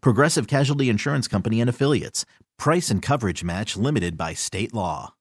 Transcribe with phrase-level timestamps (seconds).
[0.00, 2.24] Progressive Casualty Insurance Company and Affiliates.
[2.58, 5.14] Price and coverage match limited by state law.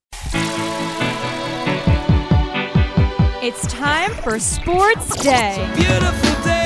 [3.42, 5.72] It's time for Sports Day.
[5.76, 6.66] Beautiful day.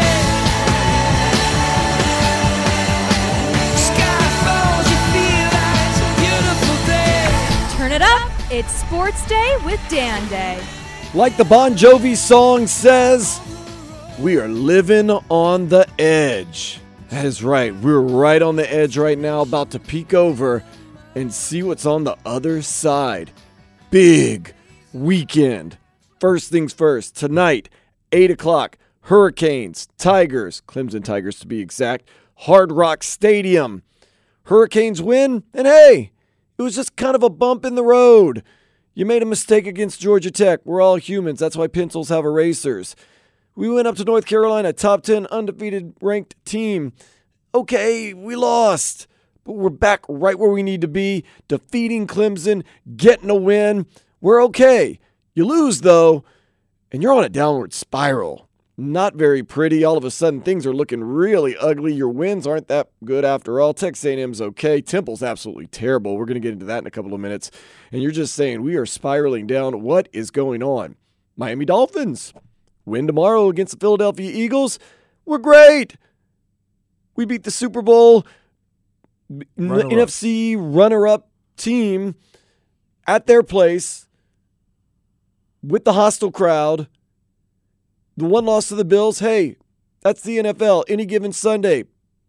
[3.75, 7.77] Sky falls, you feel like it's a beautiful day.
[7.77, 8.31] Turn it up.
[8.51, 10.63] It's Sports Day with Dan Day.
[11.13, 13.41] Like the Bon Jovi song says,
[14.17, 16.79] we are living on the edge.
[17.09, 17.75] That is right.
[17.75, 20.63] We're right on the edge right now, about to peek over
[21.15, 23.31] and see what's on the other side.
[23.89, 24.53] Big
[24.93, 25.79] weekend.
[26.19, 27.67] First things first, tonight,
[28.11, 33.81] 8 o'clock, Hurricanes, Tigers, Clemson Tigers to be exact, Hard Rock Stadium.
[34.43, 36.11] Hurricanes win, and hey,
[36.59, 38.43] it was just kind of a bump in the road.
[38.93, 40.59] You made a mistake against Georgia Tech.
[40.63, 41.39] We're all humans.
[41.39, 42.95] That's why pencils have erasers.
[43.59, 46.93] We went up to North Carolina, top 10 undefeated ranked team.
[47.53, 49.05] Okay, we lost,
[49.43, 52.63] but we're back right where we need to be, defeating Clemson,
[52.95, 53.85] getting a win.
[54.21, 54.97] We're okay.
[55.33, 56.23] You lose, though,
[56.89, 58.47] and you're on a downward spiral.
[58.77, 59.83] Not very pretty.
[59.83, 61.93] All of a sudden, things are looking really ugly.
[61.93, 63.73] Your wins aren't that good after all.
[63.73, 64.79] Texas A&M's okay.
[64.79, 66.15] Temple's absolutely terrible.
[66.15, 67.51] We're going to get into that in a couple of minutes.
[67.91, 69.81] And you're just saying we are spiraling down.
[69.81, 70.95] What is going on?
[71.35, 72.33] Miami Dolphins
[72.89, 74.79] win tomorrow against the Philadelphia Eagles.
[75.25, 75.95] We're great.
[77.15, 78.25] We beat the Super Bowl
[79.57, 79.91] Runner-up.
[79.91, 82.15] NFC runner-up team
[83.05, 84.07] at their place
[85.61, 86.87] with the hostile crowd.
[88.17, 89.57] The one loss to the Bills, hey,
[90.01, 90.83] that's the NFL.
[90.87, 91.85] Any given Sunday,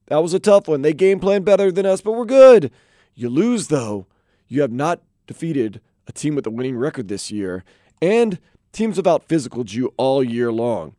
[0.07, 0.83] that was a tough one.
[0.83, 2.71] They game plan better than us, but we're good.
[3.15, 4.07] You lose, though.
[4.47, 7.65] You have not defeated a team with a winning record this year,
[8.03, 8.39] and
[8.73, 10.95] teams have out physical you all year long.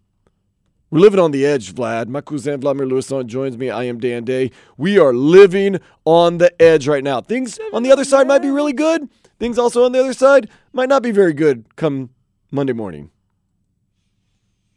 [0.90, 2.08] We're living on the edge, Vlad.
[2.09, 3.70] My cousin Vladimir Louison joins me.
[3.70, 4.52] I am Dan Day.
[4.78, 7.22] We are living on the edge right now.
[7.22, 9.10] Things on the other side might be really good.
[9.40, 12.10] Things also on the other side might not be very good come
[12.52, 13.10] Monday morning.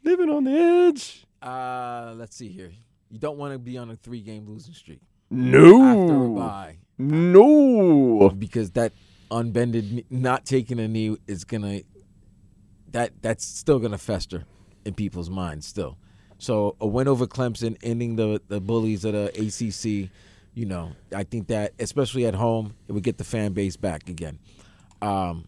[0.03, 1.25] Living on the edge.
[1.41, 2.71] Uh, let's see here.
[3.09, 5.01] You don't want to be on a three-game losing streak
[5.31, 6.35] after a No.
[6.35, 8.29] bye No.
[8.29, 8.93] because that
[9.29, 11.81] unbended, not taking a knee is gonna
[12.95, 14.45] that that's still gonna fester
[14.85, 15.97] in people's minds still.
[16.37, 20.09] So a win over Clemson, ending the the bullies of the ACC.
[20.53, 24.07] You know, I think that especially at home, it would get the fan base back
[24.07, 24.39] again.
[25.01, 25.43] Um,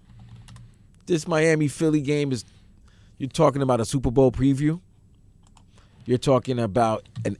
[1.06, 2.44] this Miami Philly game is
[3.18, 4.82] you're talking about a Super Bowl preview.
[6.06, 7.38] You're talking about an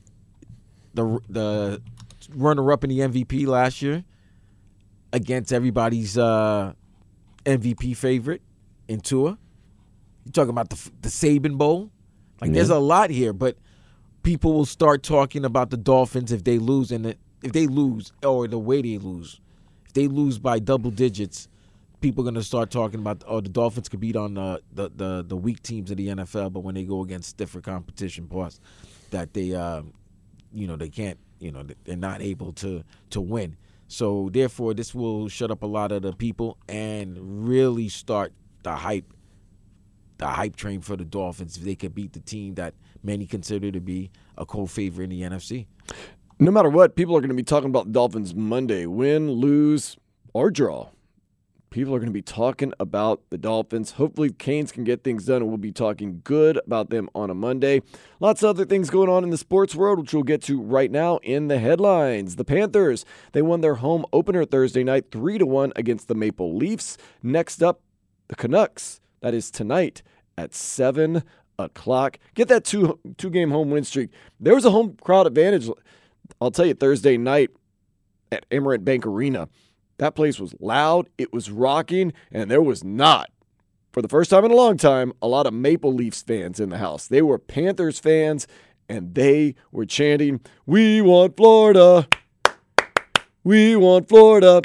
[0.94, 1.82] the the
[2.34, 4.06] runner up in the MVP last year
[5.12, 6.72] against everybody's uh,
[7.46, 8.42] MVP favorite
[8.88, 9.38] in Tua.
[10.28, 11.90] You're talking about the the Saban Bowl.
[12.42, 13.58] Like there's a lot here, but
[14.24, 18.12] people will start talking about the Dolphins if they lose and the, if they lose
[18.22, 19.40] or the way they lose.
[19.86, 21.48] If they lose by double digits,
[22.02, 25.26] people are gonna start talking about oh the Dolphins could beat on the the the,
[25.26, 28.60] the weak teams of the NFL, but when they go against stiffer competition, plus
[29.12, 29.82] that they uh,
[30.54, 33.56] you know they can't you know they're not able to to win.
[33.88, 38.76] So therefore, this will shut up a lot of the people and really start the
[38.76, 39.14] hype
[40.18, 42.74] the hype train for the Dolphins if they could beat the team that
[43.04, 45.68] many consider to be a co-favorite in the NFC.
[46.40, 48.86] No matter what, people are going to be talking about the Dolphins Monday.
[48.86, 49.98] Win, lose,
[50.34, 50.90] or draw.
[51.70, 53.92] People are going to be talking about the Dolphins.
[53.92, 57.34] Hopefully, Canes can get things done, and we'll be talking good about them on a
[57.34, 57.82] Monday.
[58.20, 60.90] Lots of other things going on in the sports world, which we'll get to right
[60.90, 62.38] now in the headlines.
[62.38, 63.04] The Panthers
[63.34, 66.98] they won their home opener Thursday night, three to one against the Maple Leafs.
[67.22, 67.82] Next up,
[68.28, 69.02] the Canucks.
[69.28, 70.04] That is tonight
[70.38, 71.22] at seven
[71.60, 72.18] o'clock.
[72.34, 74.10] Get that two two game home win streak.
[74.40, 75.70] There was a home crowd advantage.
[76.40, 77.50] I'll tell you Thursday night
[78.32, 79.50] at Amerant Bank Arena.
[79.98, 83.30] That place was loud, it was rocking, and there was not,
[83.92, 86.70] for the first time in a long time, a lot of Maple Leafs fans in
[86.70, 87.06] the house.
[87.06, 88.48] They were Panthers fans,
[88.88, 92.08] and they were chanting, We want Florida!
[93.44, 94.62] We want Florida!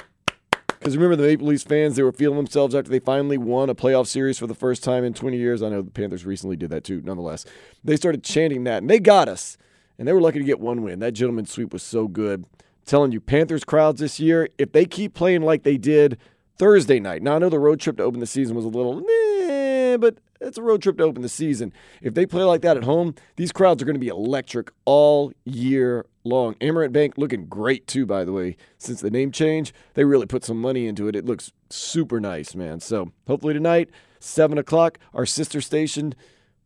[0.82, 3.74] Because remember, the Maple Leafs fans, they were feeling themselves after they finally won a
[3.74, 5.62] playoff series for the first time in 20 years.
[5.62, 7.44] I know the Panthers recently did that too, nonetheless.
[7.84, 9.56] They started chanting that, and they got us.
[9.96, 10.98] And they were lucky to get one win.
[10.98, 12.46] That gentleman's sweep was so good.
[12.84, 16.18] telling you, Panthers crowds this year, if they keep playing like they did
[16.58, 17.22] Thursday night.
[17.22, 20.16] Now, I know the road trip to open the season was a little, meh, but
[20.42, 21.72] it's a road trip to open the season.
[22.00, 25.32] If they play like that at home, these crowds are going to be electric all
[25.44, 26.54] year long.
[26.54, 28.56] Amerant Bank looking great too, by the way.
[28.78, 31.16] Since the name change, they really put some money into it.
[31.16, 32.80] It looks super nice, man.
[32.80, 33.90] So hopefully tonight,
[34.20, 36.14] seven o'clock, our sister station,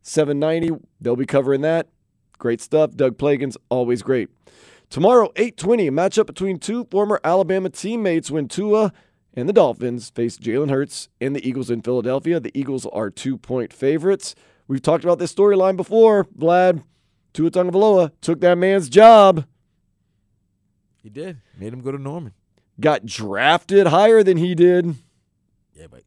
[0.01, 1.87] 790, they'll be covering that.
[2.37, 2.95] Great stuff.
[2.95, 4.29] Doug Plagens, always great.
[4.89, 8.93] Tomorrow, 8:20, a matchup between two former Alabama teammates when Tua
[9.37, 12.39] and the Dolphins face Jalen Hurts and the Eagles in Philadelphia.
[12.39, 14.33] The Eagles are two-point favorites.
[14.67, 16.25] We've talked about this storyline before.
[16.37, 16.83] Vlad,
[17.33, 19.45] Tua Tagovailoa took that man's job,
[21.03, 21.37] He did.
[21.57, 22.33] Made him go to Norman.
[22.79, 24.95] got drafted higher than he did.
[25.73, 26.03] Yeah, but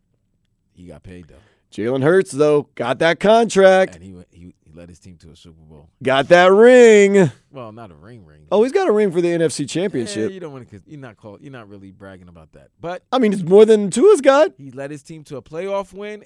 [0.75, 1.37] he got paid though,
[1.73, 5.31] Jalen Hurts, though, got that contract, and he went, he he led his team to
[5.31, 5.89] a Super Bowl.
[6.03, 7.31] got that ring.
[7.51, 8.47] Well, not a ring ring.
[8.53, 10.31] Oh, he's got a ring for the NFC Championship.
[10.31, 10.81] Yeah, you don't want to.
[10.87, 12.69] You're not call, You're not really bragging about that.
[12.81, 14.53] But I mean, it's more than Tua's got.
[14.57, 16.25] he led his team to a playoff win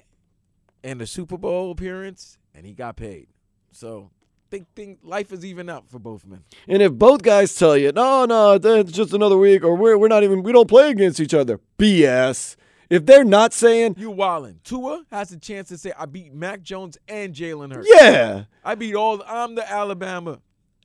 [0.83, 3.27] and a Super Bowl appearance, and he got paid.
[3.71, 4.11] So
[4.51, 6.43] think think life is even out for both men.
[6.67, 10.07] And if both guys tell you, no, no, it's just another week, or we're, we're
[10.07, 12.55] not even, we don't play against each other, BS.
[12.89, 14.57] If they're not saying, You wildin'.
[14.63, 17.87] Tua has a chance to say, "I beat Mac Jones and Jalen Hurts.
[17.91, 19.23] yeah, I beat all.
[19.27, 20.39] I'm the Alabama.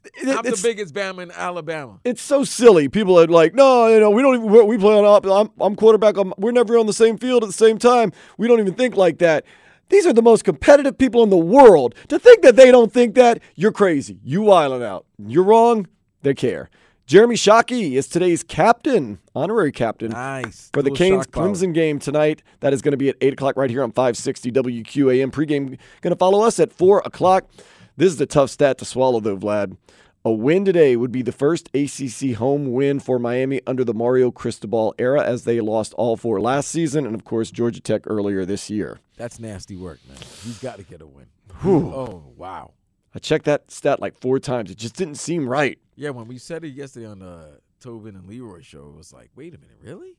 [0.05, 2.89] it- I'm the biggest Bama in Alabama." it's so silly.
[2.89, 5.77] People are like, no, you know, we don't even, we play on, op- I'm, I'm
[5.77, 8.13] quarterback, I'm, we're never on the same field at the same time.
[8.39, 9.45] We don't even think like that.
[9.91, 11.95] These are the most competitive people in the world.
[12.09, 14.21] To think that they don't think that, you're crazy.
[14.25, 15.05] You wilding out.
[15.19, 15.87] You're wrong.
[16.23, 16.71] They care.
[17.11, 20.13] Jeremy Shockey is today's captain, honorary captain.
[20.13, 21.27] Nice for the Canes.
[21.27, 22.41] Clemson game tonight.
[22.61, 25.33] That is going to be at 8 o'clock right here on 560 WQAM.
[25.33, 27.51] Pregame going to follow us at 4 o'clock.
[27.97, 29.77] This is a tough stat to swallow, though, Vlad.
[30.25, 34.31] A win today would be the first ACC home win for Miami under the Mario
[34.31, 38.45] Cristobal era, as they lost all four last season, and of course Georgia Tech earlier
[38.45, 39.01] this year.
[39.17, 40.19] That's nasty work, man.
[40.45, 41.27] He's got to get a win.
[41.65, 42.75] Oh wow.
[43.15, 44.71] I checked that stat like four times.
[44.71, 45.79] It just didn't seem right.
[45.97, 49.31] Yeah, when we said it yesterday on the Tobin and Leroy show, it was like,
[49.35, 50.17] wait a minute, really?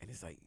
[0.00, 0.38] And it's like,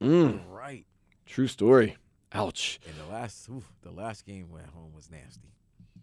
[0.00, 0.86] damn, Mm, right.
[1.26, 1.96] true story.
[2.32, 2.80] Ouch.
[2.86, 5.52] And the last, oof, the last game at home was nasty.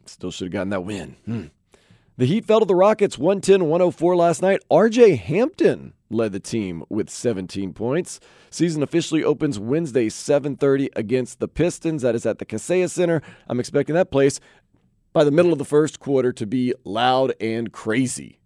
[0.06, 1.16] Still should have gotten that win.
[1.26, 1.46] Hmm.
[2.18, 4.62] The Heat fell to the Rockets 110 104 last night.
[4.70, 8.20] RJ Hampton led the team with 17 points.
[8.50, 12.02] Season officially opens Wednesday 7:30 against the Pistons.
[12.04, 13.22] That is at the Kaseya Center.
[13.48, 14.40] I'm expecting that place
[15.14, 18.40] by the middle of the first quarter to be loud and crazy.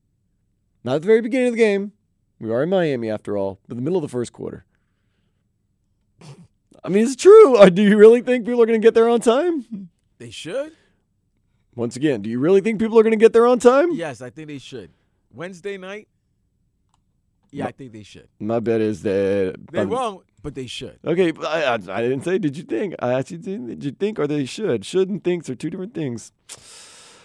[0.83, 1.91] Not at the very beginning of the game.
[2.39, 4.65] We are in Miami after all, but the middle of the first quarter.
[6.83, 7.55] I mean, it's true.
[7.55, 9.89] Uh, Do you really think people are going to get there on time?
[10.17, 10.73] They should.
[11.75, 13.91] Once again, do you really think people are going to get there on time?
[13.93, 14.91] Yes, I think they should.
[15.33, 16.07] Wednesday night.
[17.55, 18.27] Yeah, I think they should.
[18.39, 19.55] My bet is that.
[19.71, 20.99] They um, won't, but they should.
[21.05, 22.37] Okay, I, I, I didn't say.
[22.37, 22.95] Did you think?
[22.99, 23.67] I actually didn't.
[23.67, 24.83] Did you think or they should?
[24.83, 26.33] Should and thinks are two different things.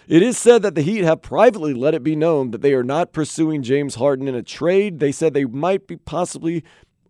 [0.07, 2.83] It is said that the Heat have privately let it be known that they are
[2.83, 4.99] not pursuing James Harden in a trade.
[4.99, 6.63] They said they might be possibly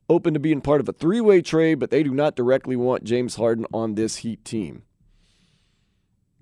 [0.09, 3.35] open to being part of a three-way trade, but they do not directly want James
[3.35, 4.81] Harden on this Heat team.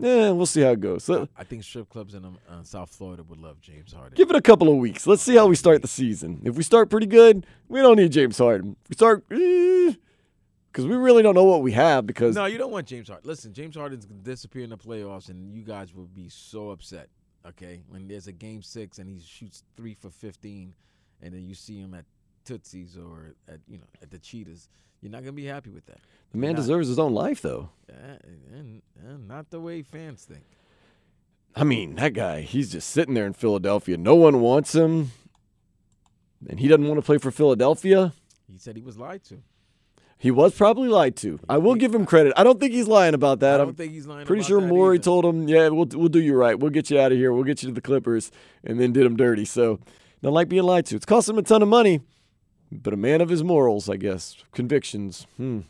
[0.02, 1.10] Yeah, we'll see how it goes.
[1.10, 4.16] I think strip clubs in um, uh, South Florida would love James Harden.
[4.16, 5.06] Give it a couple of weeks.
[5.06, 6.42] Let's see how we start the season.
[6.46, 8.78] If we start pretty good, we don't need James Harden.
[8.86, 12.08] If we start, because we really don't know what we have.
[12.08, 13.28] Because No, you don't want James Harden.
[13.28, 17.10] Listen, James Harden's gonna disappear in the playoffs, and you guys will be so upset.
[17.46, 20.74] Okay, when there's a game six and he shoots three for fifteen,
[21.22, 22.06] and then you see him at
[22.50, 24.70] Tootsie's or at you know at the Cheetahs,
[25.02, 26.00] you're not gonna be happy with that.
[26.32, 26.58] the man Nah.
[26.58, 27.70] deserves his own life, though.
[27.88, 30.44] And, and not the way fans think.
[31.56, 33.98] I mean, that guy, he's just sitting there in Philadelphia.
[33.98, 35.12] No one wants him,
[36.48, 38.14] and he doesn't want to play for Philadelphia.
[38.52, 39.42] He said he was lied to.
[40.18, 41.40] He was probably lied to.
[41.48, 42.34] I will give him credit.
[42.36, 43.58] I don't think he's lying about I that.
[43.58, 44.26] don't I'm think he's lying.
[44.26, 45.04] pretty about sure Morey either.
[45.06, 46.60] told him, "Yeah, we'll we'll do you right.
[46.60, 47.32] We'll get you out of here.
[47.34, 48.30] We'll get you to the Clippers,"
[48.64, 49.46] and then did him dirty.
[49.46, 49.80] So,
[50.22, 50.98] don't like being lied to.
[50.98, 52.02] It's cost him a ton of money,
[52.72, 55.28] but a man of his morals, I guess, convictions.
[55.38, 55.62] Hmm.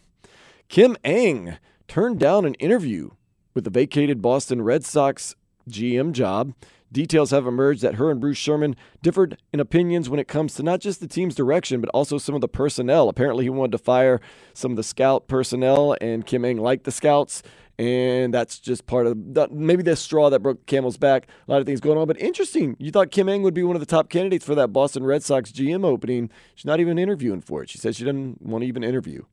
[0.68, 3.12] Kim Ng turned down an interview
[3.54, 5.36] with the vacated Boston Red Sox
[5.70, 6.54] GM job.
[6.92, 10.64] Details have emerged that her and Bruce Sherman differed in opinions when it comes to
[10.64, 13.10] not just the team's direction, but also some of the personnel.
[13.10, 14.20] Apparently, he wanted to fire
[14.54, 17.44] some of the scout personnel, and Kim Ng liked the scouts.
[17.80, 21.28] And that's just part of the, maybe the straw that broke Camel's back.
[21.48, 22.76] A lot of things going on, but interesting.
[22.78, 25.24] You thought Kim Ng would be one of the top candidates for that Boston Red
[25.24, 26.30] Sox GM opening.
[26.56, 27.70] She's not even interviewing for it.
[27.70, 29.24] She said she doesn't want to even interview.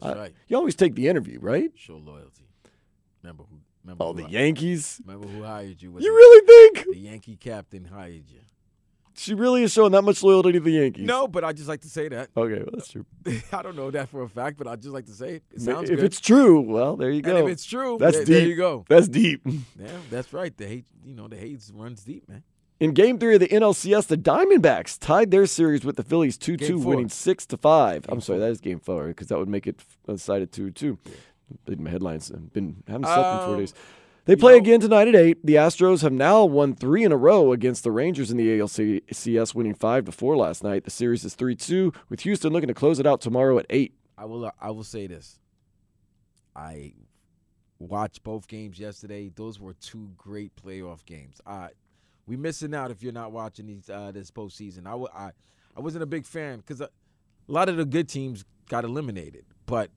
[0.00, 0.32] That's Uh, right.
[0.48, 1.70] You always take the interview, right?
[1.74, 2.48] Show loyalty.
[3.22, 3.58] Remember who?
[3.84, 5.02] Remember Oh, who the hi- Yankees.
[5.06, 5.92] Remember who hired you?
[5.92, 8.40] Was You it really think the Yankee captain hired you?
[9.16, 11.06] She really is showing that much loyalty to the Yankees?
[11.06, 12.30] No, but I just like to say that.
[12.36, 13.06] Okay, well, that's true.
[13.52, 15.42] I don't know that for a fact, but I just like to say it.
[15.52, 16.04] It sounds if good.
[16.04, 17.46] it's true, well, there you and go.
[17.46, 18.48] if it's true, That's there, there deep.
[18.48, 18.84] you go.
[18.88, 19.42] That's deep.
[19.78, 20.56] Yeah, that's right.
[20.56, 22.42] The hate, you know, the hate runs deep, man.
[22.78, 26.78] In Game Three of the NLCS, the Diamondbacks tied their series with the Phillies two-two,
[26.78, 28.04] winning six to five.
[28.10, 30.98] I'm sorry, that is Game Four because that would make it uh, decided two-two.
[31.64, 32.30] Did my headlines?
[32.30, 33.74] I've been haven't slept in four Um, days.
[34.26, 35.44] They you play know- again tonight at eight.
[35.46, 39.54] The Astros have now won three in a row against the Rangers in the ALCS,
[39.54, 40.84] winning five to four last night.
[40.84, 43.94] The series is three-two, with Houston looking to close it out tomorrow at eight.
[44.18, 44.50] I will.
[44.60, 45.38] I will say this.
[46.54, 46.94] I
[47.78, 49.30] watched both games yesterday.
[49.34, 51.40] Those were two great playoff games.
[51.46, 51.68] I
[52.26, 54.86] we missing out if you're not watching these uh, this postseason.
[54.86, 55.30] I, wa- I
[55.76, 56.88] I wasn't a big fan because a
[57.46, 59.44] lot of the good teams got eliminated.
[59.66, 59.90] But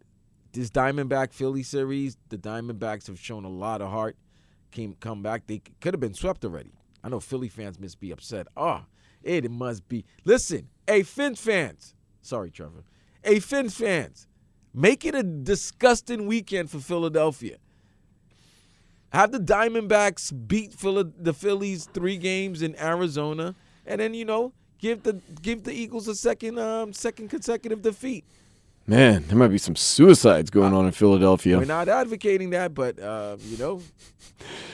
[0.51, 4.18] this Diamondback Philly series, the Diamondbacks have shown a lot of heart.
[4.72, 5.48] Came come back.
[5.48, 6.72] They could have been swept already.
[7.03, 8.48] I know Philly fans must be upset.
[8.56, 8.84] Oh,
[9.24, 10.06] it must be.
[10.25, 11.96] Listen, hey, Fins fans.
[12.22, 12.84] Sorry, Trevor.
[13.24, 14.27] Hey, Fins fans.
[14.74, 17.58] Make it a disgusting weekend for Philadelphia.
[19.12, 24.53] Have the Diamondbacks beat Phila- the Phillies three games in Arizona, and then you know
[24.77, 28.24] give the give the Eagles a second um second consecutive defeat.
[28.89, 31.60] Man, there might be some suicides going on in Philadelphia.
[31.60, 33.84] We're not advocating that, but uh, you know,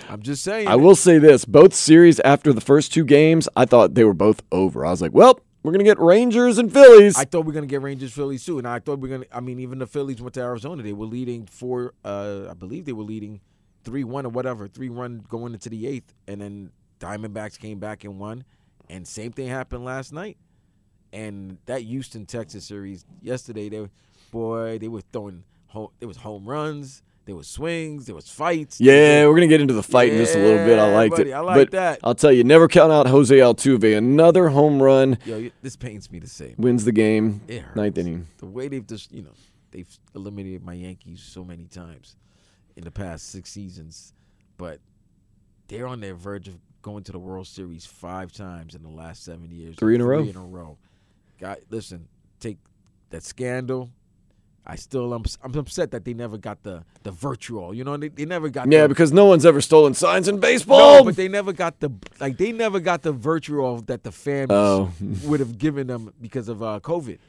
[0.08, 0.70] I'm just saying.
[0.70, 4.14] I will say this: both series after the first two games, I thought they were
[4.14, 4.86] both over.
[4.86, 7.66] I was like, "Well, we're gonna get Rangers and Phillies." I thought we are gonna
[7.68, 9.26] get Rangers Phillies too, and I thought we are gonna.
[9.34, 10.82] I mean, even the Phillies went to Arizona.
[10.82, 11.94] They were leading four.
[12.06, 13.42] Uh, I believe they were leading
[13.84, 18.06] three one or whatever, three one going into the eighth, and then Diamondbacks came back
[18.06, 18.46] and won.
[18.90, 20.38] And same thing happened last night.
[21.12, 23.88] And that Houston Texas series yesterday, they
[24.36, 25.44] boy, they were throwing.
[25.68, 27.02] Home, there was home runs.
[27.24, 28.06] There was swings.
[28.06, 28.80] There was fights.
[28.80, 30.78] yeah, we're gonna get into the fight in just a little bit.
[30.78, 31.34] I liked buddy, it.
[31.34, 32.00] I like but that.
[32.04, 33.98] I'll tell you, never count out Jose Altuve.
[33.98, 36.54] Another home run Yo, this pains me to say.
[36.58, 37.42] wins the game.
[37.48, 37.76] It hurts.
[37.76, 38.28] Ninth inning.
[38.38, 39.34] The way they've just, you know,
[39.72, 42.16] they've eliminated my Yankees so many times
[42.76, 44.14] in the past six seasons,
[44.58, 44.80] but
[45.68, 49.24] they're on their verge of going to the World Series five times in the last
[49.24, 49.76] seven years.
[49.78, 50.22] Three in a row?
[50.22, 50.78] Three in a row.
[51.40, 52.08] Guy, listen,
[52.40, 52.58] take
[53.10, 53.90] that scandal.
[54.68, 57.74] I still, I'm, I'm upset that they never got the the virtual.
[57.74, 58.72] You know, they, they never got.
[58.72, 60.98] Yeah, the, because no one's ever stolen signs in baseball.
[61.00, 62.38] no, but they never got the like.
[62.38, 64.92] They never got the virtual that the fans Oh.
[65.26, 67.20] would have given them because of uh, COVID.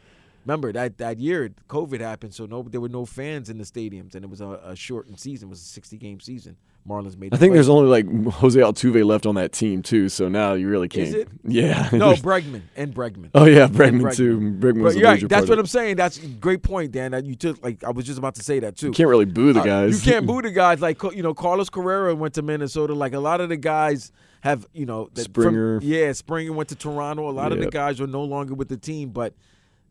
[0.47, 4.15] Remember that that year COVID happened, so no, there were no fans in the stadiums,
[4.15, 5.49] and it was a, a shortened season.
[5.49, 6.57] It was a sixty game season.
[6.87, 7.35] Marlins made.
[7.35, 10.09] I think there's only like Jose Altuve left on that team too.
[10.09, 11.09] So now you really can't.
[11.09, 11.29] Is it?
[11.45, 11.89] Yeah.
[11.93, 13.31] no Bregman and Bregman.
[13.35, 14.39] Oh yeah, And Bregman, too.
[14.39, 15.29] Bregman was But a you're right.
[15.29, 15.97] That's what I'm saying.
[15.97, 17.11] That's a great point, Dan.
[17.13, 17.63] That you took.
[17.65, 18.87] Like I was just about to say that too.
[18.87, 20.07] You can't really boo the Uh, guys.
[20.07, 22.95] You can't boo the guys like you know Carlos Correa went to Minnesota.
[22.95, 24.13] Like a lot of the guys
[24.43, 25.81] have you know that from- Springer.
[25.83, 27.29] yeah, Springer went to Toronto.
[27.29, 29.11] A lot of the guys are no longer with the team.
[29.11, 29.35] But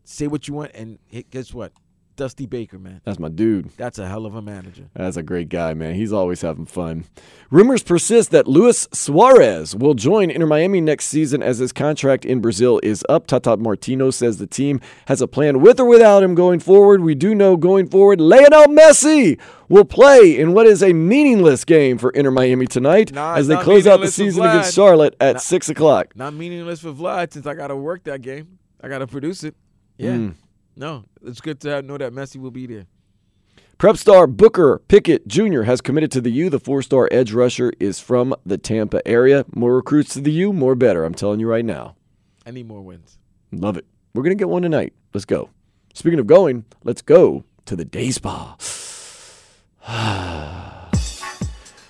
[0.04, 0.98] say what you want, and
[1.30, 1.72] guess what?
[2.16, 3.70] Dusty Baker, man, That's my dude.
[3.76, 4.88] that's a hell of a manager.
[4.94, 5.94] That's a great guy, man.
[5.94, 7.04] He's always having fun.
[7.50, 12.40] Rumors persist that Luis Suarez will join Inter Miami next season as his contract in
[12.40, 13.26] Brazil is up.
[13.26, 17.02] Tata Martino says the team has a plan with or without him going forward.
[17.02, 21.98] We do know going forward, Lionel Messi will play in what is a meaningless game
[21.98, 25.40] for Inter Miami tonight Nah, as they close out the season against Charlotte at Nah.
[25.40, 26.14] 6 o'clock.
[26.16, 28.58] Not meaningless for Vlad since I got to work that game.
[28.80, 29.54] I got to produce it.
[29.98, 30.12] Yeah.
[30.12, 30.34] Mm.
[30.78, 32.86] No, it's good to have, know that Messi will be there.
[33.78, 35.62] Prep star Booker Pickett Jr.
[35.62, 36.48] has committed to the U.
[36.48, 39.44] The four star edge rusher is from the Tampa area.
[39.54, 41.04] More recruits to the U, more better.
[41.04, 41.96] I'm telling you right now.
[42.46, 43.18] I need more wins.
[43.52, 43.84] Love it.
[44.14, 44.94] We're going to get one tonight.
[45.12, 45.50] Let's go.
[45.92, 48.56] Speaking of going, let's go to the day spa.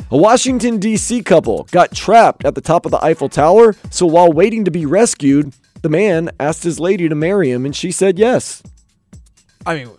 [0.09, 1.23] A Washington, D.C.
[1.23, 4.87] couple got trapped at the top of the Eiffel Tower, so while waiting to be
[4.87, 5.52] rescued,
[5.83, 8.62] the man asked his lady to marry him, and she said yes.
[9.66, 9.90] I mean,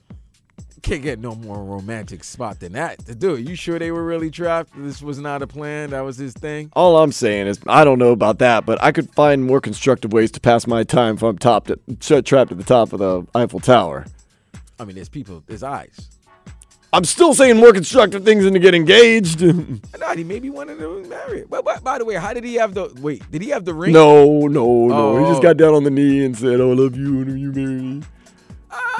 [0.81, 3.47] can't get no more romantic spot than that Dude.
[3.49, 4.71] You sure they were really trapped?
[4.77, 5.89] This was not a plan.
[5.89, 6.71] That was his thing.
[6.73, 10.13] All I'm saying is, I don't know about that, but I could find more constructive
[10.13, 13.27] ways to pass my time if I'm topped at, trapped at the top of the
[13.35, 14.05] Eiffel Tower.
[14.79, 15.43] I mean, there's people.
[15.47, 16.09] There's eyes.
[16.93, 19.41] I'm still saying more constructive things than to get engaged.
[19.99, 21.43] No, he maybe wanted to marry.
[21.49, 23.29] But, but by the way, how did he have the wait?
[23.29, 23.91] Did he have the ring?
[23.91, 25.17] no, no, no.
[25.19, 25.41] He just Oh.
[25.41, 28.03] got down on the knee and said, "Oh, I love you, and you marry me."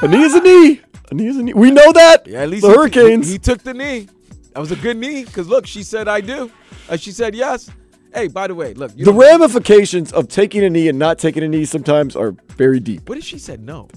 [0.02, 0.82] A knee is a knee.
[1.10, 1.54] A knee is a knee.
[1.54, 2.28] We know that.
[2.28, 3.28] Yeah, at least the he, Hurricanes.
[3.28, 4.08] He, he took the knee.
[4.54, 5.24] That was a good knee.
[5.26, 6.52] Cause look, she said I do.
[6.90, 7.70] Uh, she said yes.
[8.14, 8.96] Hey, by the way, look.
[8.96, 13.08] The ramifications of taking a knee and not taking a knee sometimes are very deep.
[13.10, 13.88] What if she said no?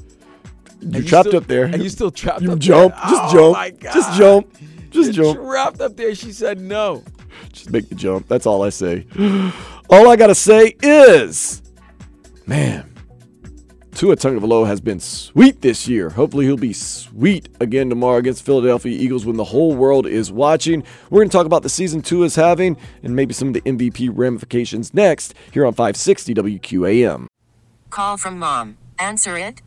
[0.80, 1.64] You're you trapped still- up there.
[1.66, 2.94] And you still trapped You up jump.
[2.94, 3.04] there.
[3.10, 3.52] Just oh jump.
[3.56, 3.92] My God.
[3.94, 4.56] Just jump.
[4.90, 5.46] Just You're jump.
[5.46, 6.14] trapped up there.
[6.14, 7.04] She said no.
[7.52, 8.26] Just make the jump.
[8.28, 9.06] That's all I say.
[9.92, 11.62] All I gotta say is,
[12.46, 12.89] man,
[14.00, 16.08] Tua Tagovailoa has been sweet this year.
[16.08, 20.84] Hopefully, he'll be sweet again tomorrow against Philadelphia Eagles when the whole world is watching.
[21.10, 24.08] We're gonna talk about the season Tua is having and maybe some of the MVP
[24.10, 27.26] ramifications next here on 560 WQAM.
[27.90, 28.78] Call from mom.
[28.98, 29.60] Answer it.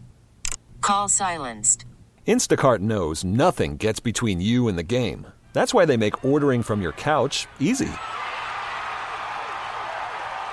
[0.81, 1.85] Call silenced.
[2.27, 5.27] Instacart knows nothing gets between you and the game.
[5.53, 7.91] That's why they make ordering from your couch easy.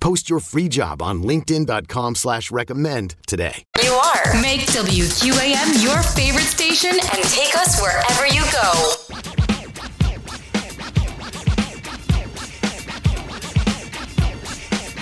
[0.00, 3.64] Post your free job on linkedin.com slash recommend today.
[3.82, 4.40] You are.
[4.40, 9.18] Make WQAM your favorite station and take us wherever you go.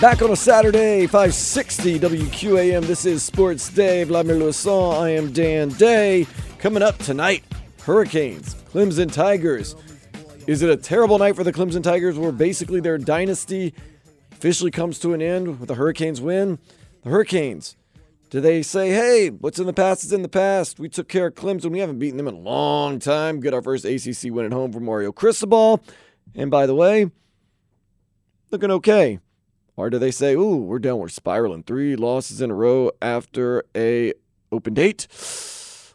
[0.00, 2.84] Back on a Saturday, 560 WQAM.
[2.84, 4.04] This is Sports Day.
[4.04, 4.94] Vladimir Louison.
[4.94, 6.26] I am Dan Day.
[6.58, 7.44] Coming up tonight,
[7.82, 9.74] Hurricanes, Clemson Tigers.
[10.46, 13.72] Is it a terrible night for the Clemson Tigers where basically their dynasty
[14.36, 16.58] officially comes to an end with the Hurricanes win?
[17.02, 17.74] The Hurricanes,
[18.28, 20.78] do they say, hey, what's in the past is in the past?
[20.78, 21.70] We took care of Clemson.
[21.70, 23.40] We haven't beaten them in a long time.
[23.40, 25.82] Get our first ACC win at home for Mario Cristobal.
[26.34, 27.10] And by the way,
[28.50, 29.20] looking okay.
[29.74, 31.62] Or do they say, ooh, we're down, we're spiraling.
[31.62, 34.12] Three losses in a row after a
[34.52, 35.06] open date?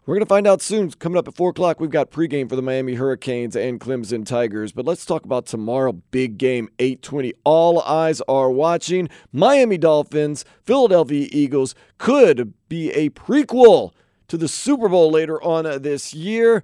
[0.03, 0.89] We're going to find out soon.
[0.89, 4.71] Coming up at 4 o'clock, we've got pregame for the Miami Hurricanes and Clemson Tigers.
[4.71, 5.91] But let's talk about tomorrow.
[5.91, 7.33] Big game, 820.
[7.43, 9.09] All eyes are watching.
[9.31, 13.91] Miami Dolphins, Philadelphia Eagles could be a prequel
[14.27, 16.63] to the Super Bowl later on this year.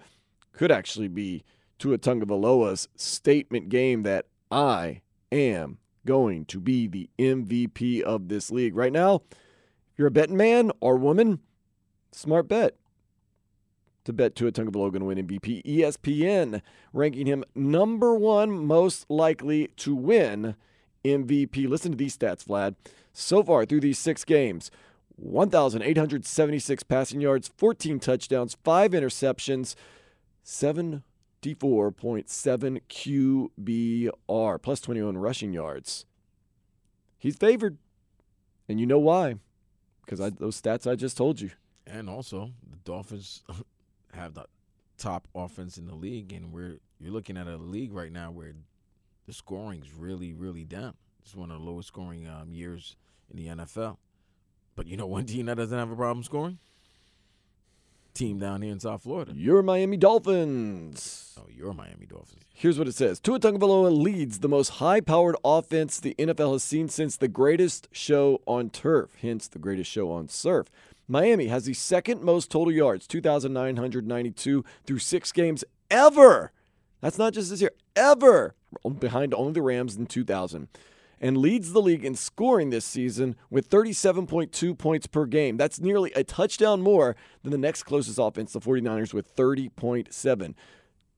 [0.52, 1.44] Could actually be
[1.78, 8.76] Tua Tagovailoa's statement game that I am going to be the MVP of this league.
[8.76, 9.22] Right now,
[9.96, 11.40] you're a betting man or woman,
[12.12, 12.74] smart bet
[14.08, 15.64] to bet to Tua Tagovailoa going to win MVP.
[15.64, 16.62] ESPN
[16.94, 20.56] ranking him number one most likely to win
[21.04, 21.68] MVP.
[21.68, 22.76] Listen to these stats, Vlad.
[23.12, 24.72] So far through these six games,
[25.18, 29.76] 1,876 passing yards, 14 touchdowns, five interceptions,
[30.46, 36.06] 74.7 QBR, plus 21 rushing yards.
[37.18, 37.78] He's favored.
[38.70, 39.36] And you know why?
[40.06, 41.52] Because those stats I just told you.
[41.86, 43.44] And also, the Dolphins
[44.18, 44.46] have the
[44.98, 48.54] top offense in the league, and we're you're looking at a league right now where
[49.28, 50.96] the scoring's really, really down.
[51.22, 52.96] It's one of the lowest scoring um, years
[53.30, 53.98] in the NFL.
[54.76, 56.60] But you know one team that doesn't have a problem scoring?
[58.14, 59.34] Team down here in South Florida.
[59.36, 61.38] Your Miami Dolphins.
[61.38, 62.44] Oh, you're Miami Dolphins.
[62.54, 66.64] Here's what it says Tua Tagovailoa leads the most high powered offense the NFL has
[66.64, 70.68] seen since the greatest show on turf, hence the greatest show on surf.
[71.08, 76.52] Miami has the second most total yards, 2,992 through six games ever.
[77.02, 78.56] That's not just this year, ever.
[79.00, 80.68] Behind only the Rams in 2000.
[81.20, 85.58] And leads the league in scoring this season with 37.2 points per game.
[85.58, 90.54] That's nearly a touchdown more than the next closest offense, the 49ers, with 30.7.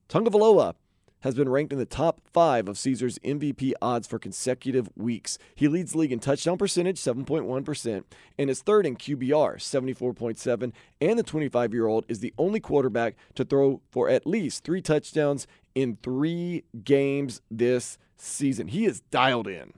[0.08, 0.76] Tagovailoa
[1.22, 5.38] has been ranked in the top five of Caesars MVP odds for consecutive weeks.
[5.56, 8.04] He leads league in touchdown percentage, 7.1%,
[8.38, 10.72] and is third in QBR, 74.7.
[11.02, 14.82] And the 25 year old is the only quarterback to throw for at least three
[14.82, 18.68] touchdowns in three games this season.
[18.68, 19.74] He is dialed in.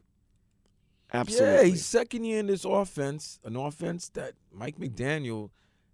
[1.13, 1.55] Absolutely.
[1.55, 5.49] Yeah, he's second year in this offense, an offense that Mike McDaniel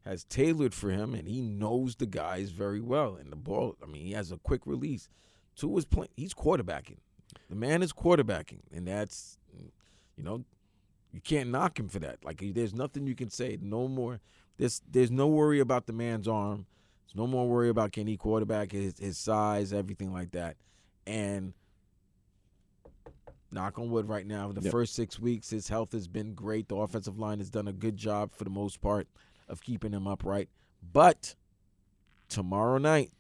[0.06, 3.16] has tailored for him, and he knows the guys very well.
[3.16, 5.10] And the ball, I mean, he has a quick release.
[5.58, 6.10] Tua is playing.
[6.16, 6.98] He's quarterbacking.
[7.50, 9.38] The man is quarterbacking, and that's,
[10.16, 10.44] you know,
[11.12, 12.24] you can't knock him for that.
[12.24, 13.58] Like, there's nothing you can say.
[13.62, 14.20] No more.
[14.58, 16.66] There's there's no worry about the man's arm.
[17.06, 20.58] There's no more worry about can he quarterback his his size, everything like that.
[21.06, 21.54] And
[23.52, 24.52] knock on wood right now.
[24.52, 24.72] The Yep.
[24.72, 26.68] first six weeks, his health has been great.
[26.68, 29.08] The offensive line has done a good job for the most part
[29.48, 30.50] of keeping him upright.
[30.94, 31.36] But
[32.28, 33.12] tomorrow night,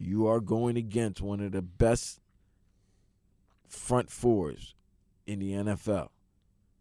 [0.00, 2.20] you are going against one of the best
[3.68, 4.74] front fours
[5.26, 6.08] in the NFL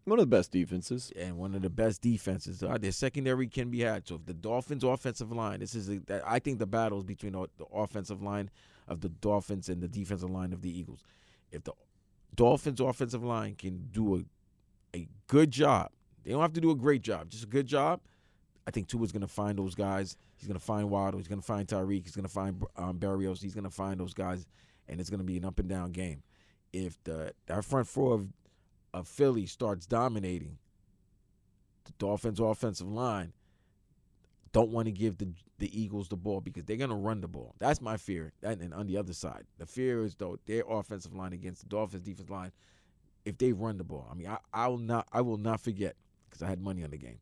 [0.06, 1.12] One of the best defenses.
[1.16, 2.64] and one of the best defenses.
[2.64, 4.08] Uh, Their secondary can be had.
[4.08, 7.34] So if the Dolphins' offensive line, this is a, I think the battle is between
[7.34, 8.50] the the offensive line
[8.88, 11.04] of the Dolphins and the defensive line of the Eagles.
[11.52, 11.74] If the
[12.36, 14.24] Dolphins' offensive line can do a
[14.98, 15.92] a good job,
[16.24, 18.00] they don't have to do a great job, just a good job.
[18.66, 20.18] I think Tua's going to find those guys.
[20.40, 21.20] He's going to find Waddle.
[21.20, 22.04] He's going to find Tyreek.
[22.04, 23.42] He's going to find um, Berrios.
[23.42, 24.48] He's going to find those guys,
[24.88, 26.24] and it's going to be an up and down game.
[26.72, 28.28] If the that front four of
[28.94, 30.58] of Philly starts dominating,
[31.84, 33.34] the Dolphins' offensive line
[34.54, 37.28] don't want to give the the Eagles the ball because they're going to run the
[37.28, 37.54] ball.
[37.60, 38.32] That's my fear.
[38.42, 41.68] And, and on the other side, the fear is though their offensive line against the
[41.68, 42.54] Dolphins' defensive line.
[43.26, 45.98] If they run the ball, I mean, I, I will not I will not forget
[46.30, 47.20] because I had money on the game.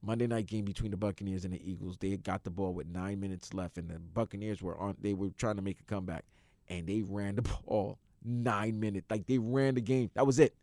[0.00, 2.86] The Monday night game between the Buccaneers and the Eagles, they got the ball with
[2.86, 4.96] nine minutes left, and the Buccaneers were on.
[5.00, 6.24] They were trying to make a comeback,
[6.68, 9.06] and they ran the ball nine minutes.
[9.10, 10.10] Like they ran the game.
[10.14, 10.54] That was it.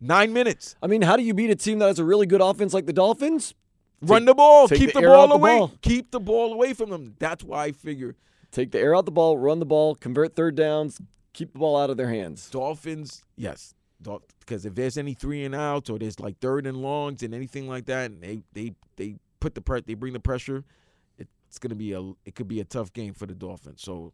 [0.00, 0.76] Nine minutes.
[0.82, 2.86] I mean, how do you beat a team that has a really good offense like
[2.86, 3.54] the Dolphins?
[4.02, 4.68] Run the ball.
[4.68, 5.58] Keep the the, ball the away.
[5.58, 5.72] ball.
[5.80, 7.14] Keep the ball away from them.
[7.18, 8.16] That's why I figure
[8.54, 11.00] Take the air out the ball, run the ball, convert third downs,
[11.32, 12.48] keep the ball out of their hands.
[12.50, 13.74] Dolphins, yes.
[14.02, 17.68] Because if there's any three and outs or there's like third and longs and anything
[17.68, 20.64] like that, and they they they put the pre- they bring the pressure,
[21.18, 23.80] it's gonna be a it could be a tough game for the Dolphins.
[23.82, 24.12] So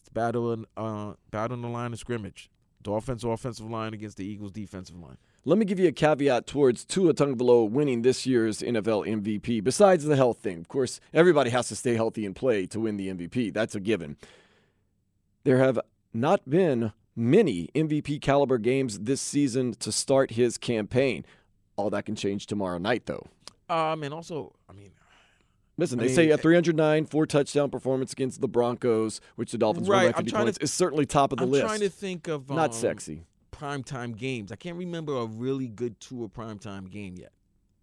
[0.00, 2.50] it's battle in, uh battle in the line of scrimmage.
[2.82, 5.16] Dolphins offensive line against the Eagles defensive line.
[5.46, 9.64] Let me give you a caveat towards Tua Tagovailoa winning this year's NFL MVP.
[9.64, 12.98] Besides the health thing, of course, everybody has to stay healthy and play to win
[12.98, 13.52] the MVP.
[13.52, 14.16] That's a given.
[15.44, 15.80] There have
[16.12, 21.24] not been many MVP caliber games this season to start his campaign.
[21.76, 23.26] All that can change tomorrow night, though.
[23.68, 24.90] Um and also, I mean,
[25.76, 29.50] Listen, I they mean, say a eh, 309 four touchdown performance against the Broncos, which
[29.50, 31.50] the Dolphins won Right, by I'm 50 trying to- is certainly top of the I'm
[31.50, 31.66] list.
[31.66, 33.22] trying to think of Not um, sexy.
[33.52, 34.52] primetime games.
[34.52, 37.32] I can't remember a really good Tua primetime game yet.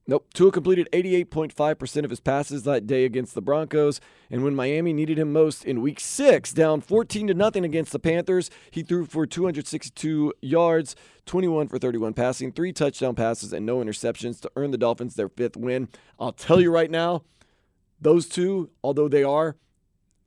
[0.08, 0.28] Nope.
[0.34, 4.02] Tua completed 88.5% of his passes that day against the Broncos.
[4.30, 8.00] And when Miami needed him most in week six, down 14 to nothing against the
[8.00, 10.96] Panthers, he threw for 262 yards,
[11.28, 15.30] 21 for 31 passing, three touchdown passes, and no interceptions to earn the Dolphins their
[15.30, 15.88] fifth win.
[16.20, 17.24] I'll tell you right now,
[18.00, 19.56] those two, although they are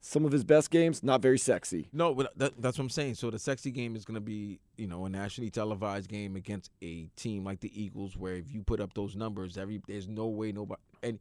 [0.06, 1.88] some of his best games, not very sexy.
[1.90, 3.14] No, that, that's what I'm saying.
[3.14, 6.70] So the sexy game is going to be, you know, a nationally televised game against
[6.82, 10.26] a team like the Eagles, where if you put up those numbers, every there's no
[10.26, 11.18] way nobody and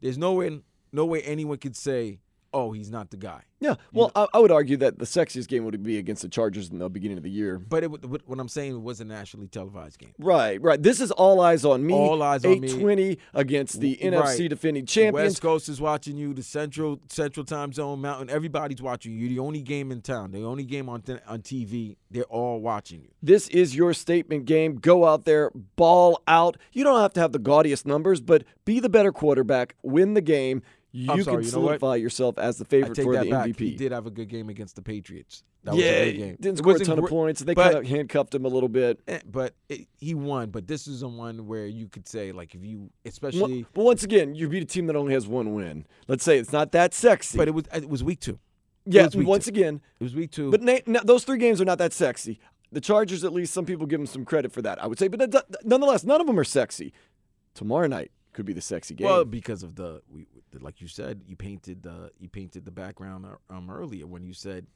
[0.00, 2.18] there's no way no way anyone could say,
[2.52, 3.42] oh, he's not the guy.
[3.58, 6.68] Yeah, well, I, I would argue that the sexiest game would be against the Chargers
[6.68, 7.58] in the beginning of the year.
[7.58, 10.12] But it, what I'm saying was a nationally televised game.
[10.18, 10.82] Right, right.
[10.82, 11.94] This is all eyes on me.
[11.94, 12.66] All eyes on me.
[12.68, 14.12] 820 against the Right.
[14.12, 15.30] NFC defending champions.
[15.32, 16.34] West Coast is watching you.
[16.34, 19.20] The Central Central Time Zone, Mountain, everybody's watching you.
[19.20, 20.32] You're the only game in town.
[20.32, 21.96] The only game on th- on TV.
[22.10, 23.08] They're all watching you.
[23.22, 24.76] This is your statement game.
[24.76, 26.58] Go out there, ball out.
[26.72, 30.20] You don't have to have the gaudiest numbers, but be the better quarterback, win the
[30.20, 30.62] game.
[30.96, 31.78] You I'm can sorry, you know what?
[31.80, 33.48] solidify yourself as the favorite for the back.
[33.48, 33.58] MVP.
[33.58, 35.44] He did have a good game against the Patriots.
[35.64, 36.36] That was yeah, a great game.
[36.40, 37.42] didn't score a ton of points.
[37.42, 39.00] They but- kind of handcuffed him a little bit.
[39.06, 40.48] Eh, but it, he won.
[40.48, 43.84] But this is the one where you could say, like, if you, Well, especially, but
[43.84, 45.84] once again, you beat a team that only has one win.
[46.08, 47.36] Let's say it's not that sexy.
[47.36, 48.38] but it was it was week two.
[48.86, 49.50] yeah, once two.
[49.50, 50.50] again, It was week two.
[50.50, 52.40] But na- na- those three games are not that sexy.
[52.72, 54.82] The Chargers, at least, some people give them some credit for that.
[54.82, 56.94] I would say, but that- nonetheless, none of them are sexy.
[57.54, 59.06] Tomorrow night could be the sexy game.
[59.06, 62.70] well, because of the, we, the, like you said, you painted the you painted the
[62.70, 64.66] background uh, um earlier when you said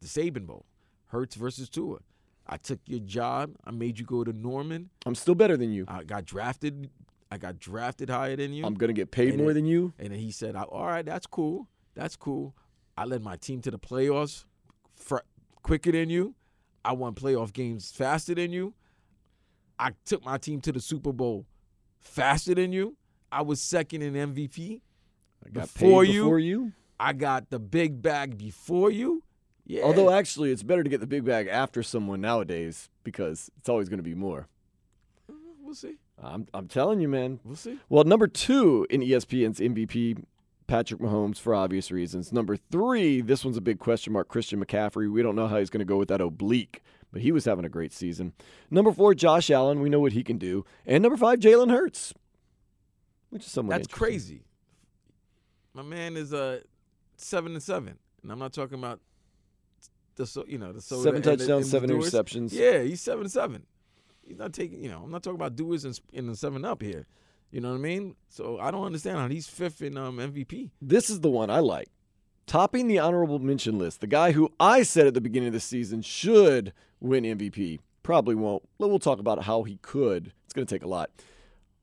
[0.00, 0.64] the Saban Bowl,
[1.08, 1.98] Hurts versus Tua.
[2.46, 3.54] I took your job.
[3.64, 4.90] I made you go to Norman.
[5.06, 5.84] I'm still better than you.
[5.86, 6.90] I got drafted.
[7.30, 8.64] I got drafted higher than you.
[8.64, 9.92] I'm gonna get paid And more than you.
[9.98, 11.68] And then he said, "All right, that's cool.
[11.94, 12.56] That's cool.
[12.96, 14.44] I led my team to the playoffs
[14.96, 15.26] fr-
[15.62, 16.34] quicker than you.
[16.84, 18.74] I won playoff games faster than you.
[19.78, 21.46] I took my team to the Super Bowl
[22.02, 22.96] faster than you.
[23.30, 24.80] I was second in MVP
[25.46, 26.22] I got before paid you.
[26.22, 26.72] before you.
[27.00, 29.22] I got the big bag before you.
[29.66, 29.82] Yeah.
[29.84, 33.88] Although actually, it's better to get the big bag after someone nowadays because it's always
[33.88, 34.48] going to be more.
[35.30, 35.64] Mm-hmm.
[35.64, 35.96] we'll see.
[36.22, 37.40] I'm I'm telling you, man.
[37.44, 37.78] We'll see.
[37.88, 40.22] Well, number two in ESPN's MVP,
[40.66, 42.32] Patrick Mahomes for obvious reasons.
[42.32, 44.28] Number three, this one's a big question mark.
[44.28, 45.10] Christian McCaffrey.
[45.10, 47.64] We don't know how he's going to go with that oblique, but he was having
[47.64, 48.32] a great season.
[48.70, 49.80] Number four, Josh Allen.
[49.80, 50.64] We know what he can do.
[50.86, 52.14] And number five, Jalen Hurts,
[53.30, 54.42] which is somewhat That's crazy.
[55.74, 56.60] My man is uh
[57.16, 59.00] seven and seven, and I'm not talking about
[60.16, 62.52] the so you know the soda Seven touchdowns, seven interceptions.
[62.52, 63.66] Yeah, he's seven and seven.
[64.22, 66.82] He's not taking you know I'm not talking about doers and, and the seven up
[66.82, 67.06] here.
[67.50, 68.16] You know what I mean?
[68.30, 70.70] So I don't understand how he's fifth in um, MVP.
[70.80, 71.88] This is the one I like.
[72.46, 75.60] Topping the honorable mention list, the guy who I said at the beginning of the
[75.60, 77.78] season should win MVP.
[78.02, 78.68] Probably won't.
[78.78, 80.32] But We'll talk about how he could.
[80.44, 81.10] It's going to take a lot.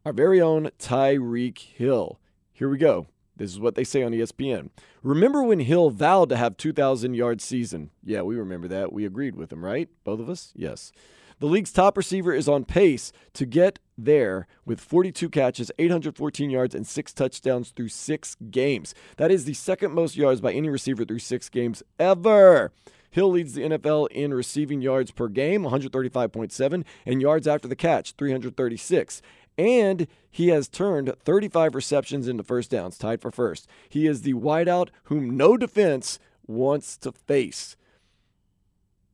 [0.06, 2.20] Our very own Tyreek Hill.
[2.52, 3.08] Here we go.
[3.36, 4.70] This is what they say on ESPN.
[5.02, 7.90] Remember when Hill vowed to have 2,000 yard season?
[8.04, 8.92] Yeah, we remember that.
[8.92, 9.88] We agreed with him, right?
[10.04, 10.52] Both of us?
[10.56, 10.92] Yes.
[11.40, 16.76] The league's top receiver is on pace to get there with 42 catches, 814 yards,
[16.76, 18.94] and six touchdowns through six games.
[19.18, 22.72] That is the second most yards by any receiver through six games ever.
[23.12, 28.14] Hill leads the NFL in receiving yards per game, 135.7, and yards after the catch,
[28.14, 29.22] 336.
[29.58, 33.68] And he has turned 35 receptions into first downs, tied for first.
[33.90, 37.76] He is the wideout whom no defense wants to face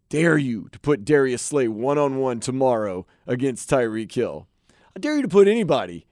[0.09, 4.47] dare you to put Darius Slay one on one tomorrow against Tyreek Hill.
[4.95, 6.05] I dare you to put anybody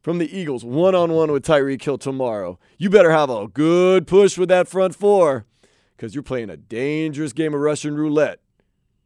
[0.00, 2.58] from the Eagles one on one with Tyreek Hill tomorrow.
[2.78, 5.44] You better have a good push with that front four
[5.94, 8.40] because you're playing a dangerous game of Russian roulette.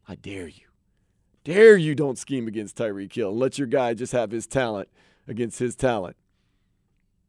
[0.07, 0.69] I dare you.
[1.43, 4.89] Dare you don't scheme against Tyreek Hill and let your guy just have his talent
[5.27, 6.17] against his talent.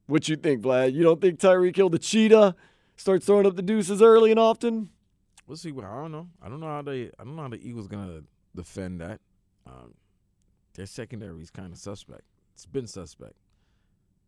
[0.06, 0.94] What you think, Vlad?
[0.94, 2.56] You don't think Tyreek Hill, the cheetah,
[2.96, 4.90] starts throwing up the deuces early and often?
[5.48, 5.70] We'll see.
[5.72, 6.28] I don't know.
[6.40, 7.10] I don't know how they.
[7.20, 8.22] I don't know how the Eagles gonna
[8.56, 9.22] defend that.
[9.66, 9.96] Um,
[10.78, 12.22] their secondary is kind of suspect.
[12.54, 13.34] It's been suspect.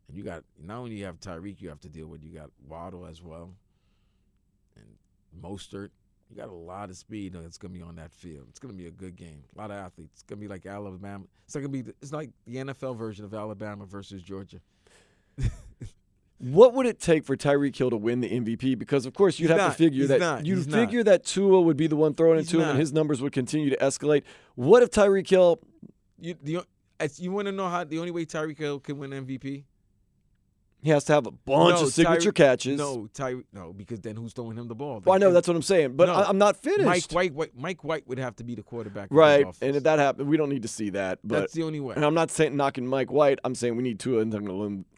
[0.08, 2.24] And you got not only you have Tyreek, you have to deal with.
[2.24, 3.54] You got Waddle as well,
[4.76, 4.86] and
[5.42, 5.90] Mostert.
[6.30, 8.48] You got a lot of speed that's gonna be on that field.
[8.50, 9.44] It's gonna be a good game.
[9.56, 10.12] A lot of athletes.
[10.16, 11.26] It's gonna be like Alabama.
[11.46, 11.92] It's not gonna be.
[12.02, 14.60] It's like the NFL version of Alabama versus Georgia.
[16.40, 18.78] What would it take for Tyreek Hill to win the MVP?
[18.80, 19.72] Because of course you'd He's have not.
[19.72, 20.76] to figure that you'd He's not.
[20.80, 23.34] figure that Tua would be the one throwing it to him, and his numbers would
[23.34, 24.24] continue to escalate.
[24.56, 25.60] What if Tyreek Hill?
[26.22, 26.66] You the,
[27.18, 29.64] you want to know how the only way Tyreek Hill can win MVP?
[30.82, 32.78] He has to have a bunch No, of signature Tyreek- catches.
[32.78, 33.44] No, Tyreek.
[33.52, 35.02] No, because then who's throwing him the ball?
[35.04, 36.14] well, I know that's what I'm saying, but No.
[36.14, 36.86] I, am not finished.
[36.86, 37.52] Mike White, White.
[37.58, 39.10] Mike White would have to be the quarterback.
[39.12, 41.20] right, and if that happened, we don't need to see that.
[41.22, 41.96] But That's the only way.
[41.96, 43.40] And I'm not saying knocking Mike White.
[43.44, 44.32] I'm saying we need Tua and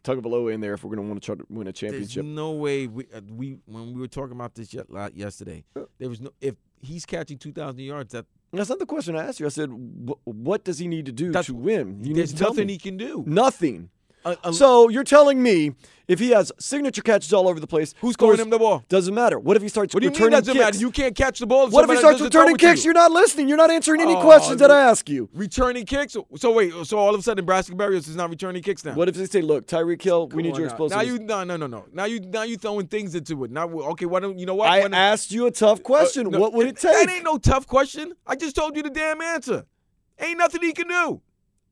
[0.04, 2.22] Tagovailoa in there if we're going to want to try to win a championship.
[2.22, 4.82] There's no way we, uh, we when we were talking about this ye-
[5.14, 5.64] yesterday.
[5.98, 8.12] There was no if he's catching 2,000 yards.
[8.12, 9.46] That That's not the question I asked you.
[9.46, 12.00] I said, wh- what does he need to do That's- to win?
[12.02, 13.24] Need there's nothing he can do.
[13.26, 13.88] Nothing.
[14.24, 15.72] Uh, uh, So you're telling me
[16.08, 18.84] if he has signature catches all over the place, Who's throwing him the ball?
[18.88, 19.38] Doesn't matter.
[19.38, 20.64] What if he starts What do you mean returning doesn't kicks?
[20.64, 20.78] matter?
[20.78, 21.68] You can't catch the ball.
[21.70, 22.84] what if he starts returning kicks?
[22.84, 22.90] You.
[22.90, 23.48] are not listening.
[23.48, 24.70] You're not answering any Oh, questions that.
[24.70, 25.28] I ask you.
[25.32, 26.16] returning kicks.
[26.36, 28.94] So, wait, so all of a sudden, Braxton Berrios is not returning kicks now.
[28.94, 31.56] What if they say, "Look, Tyreek Hill, we need your explosive." Now you no no
[31.56, 31.84] no no.
[31.92, 33.50] Now you now you throwing things into it.
[33.50, 34.68] Now okay, why don't you know what?
[34.68, 36.26] I When- asked you a tough question.
[36.26, 36.92] Uh, no, what would it take?
[37.06, 38.12] That ain't no tough question.
[38.26, 39.64] I just told you the damn answer.
[40.20, 41.20] Ain't nothing he can do.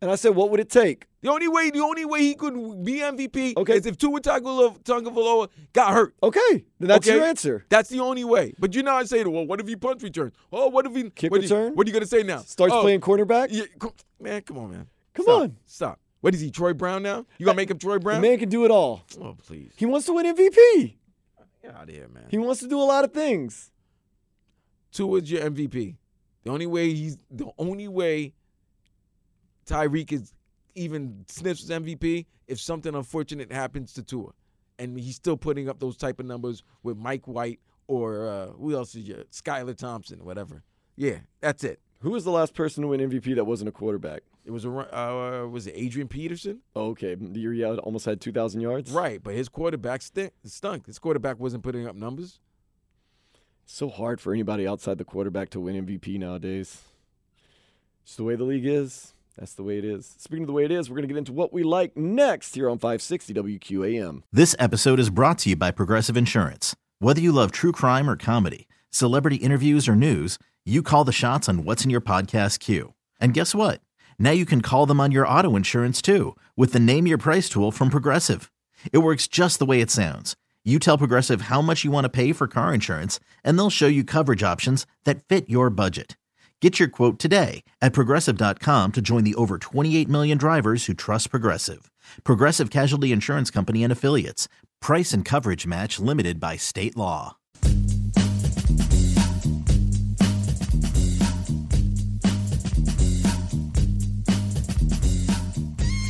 [0.02, 2.54] And I said, "What would it take?" The only way, the only way he could
[2.84, 3.76] be MVP Okay.
[3.76, 6.14] is if Tua Tagovailoa got hurt.
[6.22, 7.16] Okay, then that's Okay?
[7.16, 7.66] your answer.
[7.68, 8.54] That's the only way.
[8.58, 10.32] But you know, I say, well, what if he punt return?
[10.52, 11.74] Oh, what if he Kick what you- return?
[11.74, 12.38] what are you gonna say now?
[12.38, 13.50] Starts Oh, playing quarterback.
[13.52, 13.64] Yeah,
[14.18, 14.86] man, come on, man.
[15.14, 15.42] Come Stop.
[15.42, 15.56] on.
[15.66, 16.00] stop.
[16.22, 17.26] What is he, Troy Brown now?
[17.38, 18.20] You gonna make him Troy Brown?
[18.20, 19.02] man can do it all.
[19.20, 20.96] Oh, please, He wants to win MVP.
[21.62, 22.24] get out of here, man.
[22.30, 23.70] He wants to do a lot of things.
[24.92, 25.96] Tua's your MVP.
[26.44, 28.32] The only way he's the only way
[29.70, 30.32] Tyreek is
[30.74, 34.32] even sniffs MVP if something unfortunate happens to Tua,
[34.78, 38.74] and he's still putting up those type of numbers with Mike White or uh, who
[38.74, 40.62] else is your Skylar Thompson whatever.
[40.96, 41.80] Yeah, that's it.
[42.00, 44.22] Who was the last person to win MVP that wasn't a quarterback?
[44.44, 46.60] It was a uh, was it Adrian Peterson?
[46.74, 48.90] Oh, okay, the year he almost had 2,000 yards.
[48.90, 50.86] Right, but his quarterback stink, stunk.
[50.86, 52.40] His quarterback wasn't putting up numbers.
[53.66, 56.82] So hard for anybody outside the quarterback to win MVP nowadays.
[58.04, 59.14] Just the way the league is.
[59.40, 60.16] That's the way it is.
[60.18, 62.54] Speaking of the way it is, we're going to get into what we like next
[62.54, 64.22] here on 560 WQAM.
[64.30, 66.76] This episode is brought to you by Progressive Insurance.
[66.98, 71.48] Whether you love true crime or comedy, celebrity interviews or news, you call the shots
[71.48, 72.92] on what's in your podcast queue.
[73.18, 73.80] And guess what?
[74.18, 77.48] Now you can call them on your auto insurance too with the Name Your Price
[77.48, 78.52] tool from Progressive.
[78.92, 80.36] It works just the way it sounds.
[80.66, 83.86] You tell Progressive how much you want to pay for car insurance, and they'll show
[83.86, 86.18] you coverage options that fit your budget.
[86.62, 91.30] Get your quote today at progressive.com to join the over 28 million drivers who trust
[91.30, 91.90] Progressive.
[92.22, 94.46] Progressive Casualty Insurance Company and Affiliates.
[94.82, 97.38] Price and coverage match limited by state law.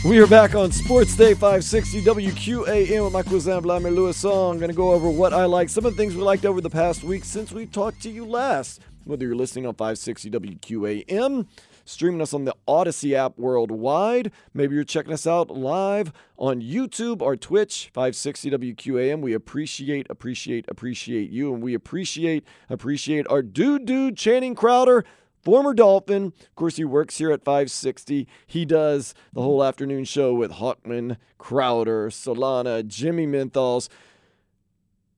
[0.03, 4.59] We are back on Sports Day 560 WQAM with Michael Zamblame Lewis Song.
[4.59, 6.71] Going to go over what I like, some of the things we liked over the
[6.71, 8.81] past week since we talked to you last.
[9.11, 11.49] Whether you're listening on 560 WQAM,
[11.85, 17.21] streaming us on the Audacy app worldwide, maybe you're checking us out live on YouTube
[17.21, 19.21] or Twitch, 560 WQAM.
[19.21, 25.05] We appreciate, appreciate, appreciate you, and we appreciate, appreciate our dude, dude, Channing Crowder
[25.43, 26.27] former Dolphin.
[26.27, 28.29] Of course, he works here at 560.
[28.47, 33.89] He does the whole afternoon show with Hawkman, Crowder, Solana, Jimmy Menthols.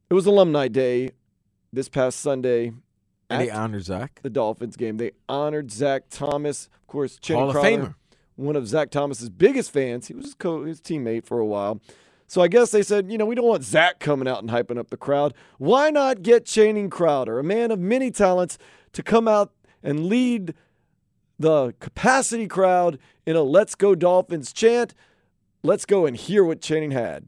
[0.08, 1.10] It was Alumni Day
[1.74, 2.72] this past Sunday.
[3.32, 4.20] And they honored Zach.
[4.22, 4.96] The Dolphins game.
[4.96, 6.68] They honored Zach Thomas.
[6.80, 7.94] Of course, Channing Hall of Crowder, Famer.
[8.36, 10.08] one of Zach Thomas's biggest fans.
[10.08, 11.80] He was his, co- his teammate for a while.
[12.26, 14.78] So I guess they said, you know, we don't want Zach coming out and hyping
[14.78, 15.34] up the crowd.
[15.58, 18.56] Why not get Channing Crowder, a man of many talents,
[18.94, 20.54] to come out and lead
[21.38, 24.94] the capacity crowd in a Let's Go Dolphins chant?
[25.62, 27.26] Let's go and hear what Channing had.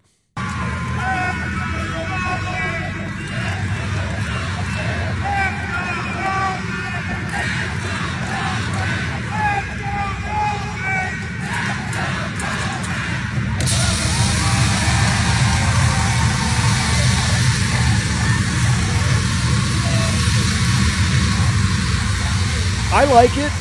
[23.04, 23.52] I like it.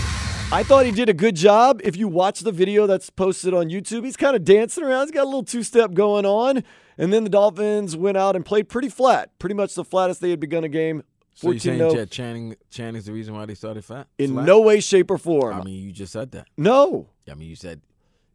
[0.54, 1.82] I thought he did a good job.
[1.84, 5.08] If you watch the video that's posted on YouTube, he's kind of dancing around.
[5.08, 6.64] He's got a little two step going on.
[6.98, 10.30] And then the Dolphins went out and played pretty flat, pretty much the flattest they
[10.30, 11.04] had begun a game.
[11.34, 11.94] So you're saying 0.
[11.94, 14.08] Jet Channing Channing's the reason why they started fat?
[14.18, 14.46] In flat?
[14.46, 15.60] no way, shape, or form.
[15.60, 16.48] I mean, you just said that.
[16.56, 17.10] no.
[17.30, 17.82] I mean, you said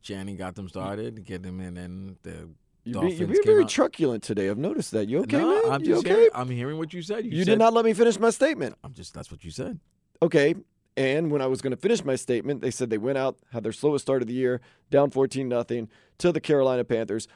[0.03, 2.51] Channing got them started, get them in, and the
[2.87, 3.71] Dolphins being, you're being very out.
[3.71, 4.51] truculent today.
[4.51, 5.09] I've noticed that.
[5.09, 5.73] You okay, no, man?
[5.73, 6.15] I'm you just okay?
[6.17, 7.25] hearing, I'm hearing what you said.
[7.25, 8.77] You, you said, did not let me finish my statement.
[8.85, 9.15] I'm just.
[9.15, 9.81] That's what you said.
[10.21, 10.55] Okay.
[10.99, 13.63] And when I was going to finish my statement, they said they went out, had
[13.63, 17.29] their slowest start of the year, down 14 nothing to the Carolina Panthers.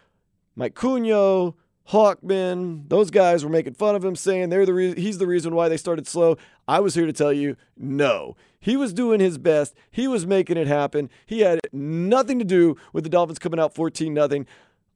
[0.56, 1.54] Mike Cunyo,
[1.90, 5.54] Hawkman, those guys were making fun of him, saying they're the re- he's the reason
[5.54, 6.38] why they started slow.
[6.66, 8.36] I was here to tell you, no.
[8.58, 9.76] He was doing his best.
[9.92, 11.08] He was making it happen.
[11.24, 14.44] He had nothing to do with the Dolphins coming out 14 nothing.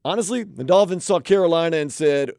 [0.03, 2.33] Honestly, the Dolphins saw Carolina and said,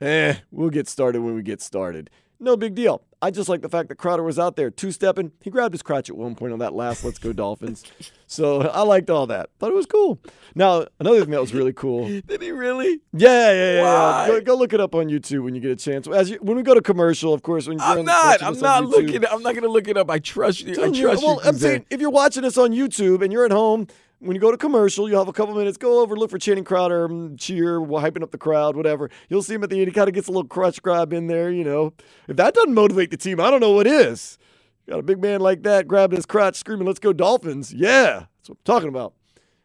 [0.00, 2.10] eh, we'll get started when we get started.
[2.40, 3.02] No big deal.
[3.20, 5.32] I just like the fact that Crowder was out there two stepping.
[5.42, 7.84] He grabbed his crotch at one point on that last Let's Go Dolphins.
[8.30, 9.48] So I liked all that.
[9.58, 10.18] Thought it was cool.
[10.54, 12.06] Now, another thing that was really cool.
[12.26, 13.00] Did he really?
[13.14, 13.80] Yeah, yeah, yeah.
[13.80, 14.26] yeah.
[14.28, 16.06] Go, go look it up on YouTube when you get a chance.
[16.06, 18.42] As you, when we go to commercial, of course, when you're I'm not.
[18.42, 19.24] I'm not YouTube, looking.
[19.24, 20.10] I'm not gonna look it up.
[20.10, 20.72] I trust you.
[20.72, 21.48] I telling you- trust well, you.
[21.48, 23.86] I'm saying if you're watching this on YouTube and you're at home,
[24.20, 25.76] when you go to commercial, you'll have a couple minutes.
[25.76, 29.10] Go over, look for Channing Crowder, mm, cheer, hyping up the crowd, whatever.
[29.28, 29.88] You'll see him at the end.
[29.88, 31.92] He kind of gets a little crutch grab in there, you know.
[32.26, 34.38] If that doesn't motivate the team, I don't know what is.
[34.88, 38.48] Got a big man like that grabbing his crotch, screaming, "Let's go Dolphins!" Yeah, that's
[38.48, 39.12] what I'm talking about.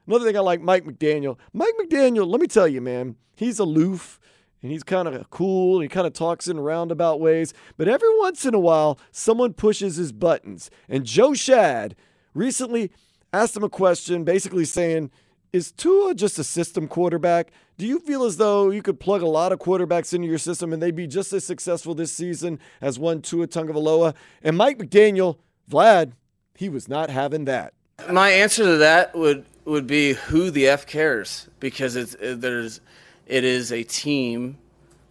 [0.06, 1.38] Another thing I like, Mike McDaniel.
[1.54, 4.20] Mike McDaniel, let me tell you, man, he's aloof
[4.62, 5.76] and he's kind of cool.
[5.76, 7.54] And he kind of talks in roundabout ways.
[7.78, 10.70] But every once in a while, someone pushes his buttons.
[10.89, 11.94] And Joe Schad
[12.34, 12.92] recently
[13.34, 15.12] asked him a question, basically saying,
[15.52, 17.52] Is Tua just a system quarterback?
[17.78, 20.72] Do you feel as though you could plug a lot of quarterbacks into your system
[20.72, 24.13] and they'd be just as successful this season as one Tua Tagovailoa?
[24.43, 25.38] And Mike McDaniel,
[25.69, 26.13] Vlad,
[26.56, 27.74] he was not having that.
[28.10, 32.82] My answer to that would would be who the f cares because it's it, there's
[33.26, 34.58] it is a team.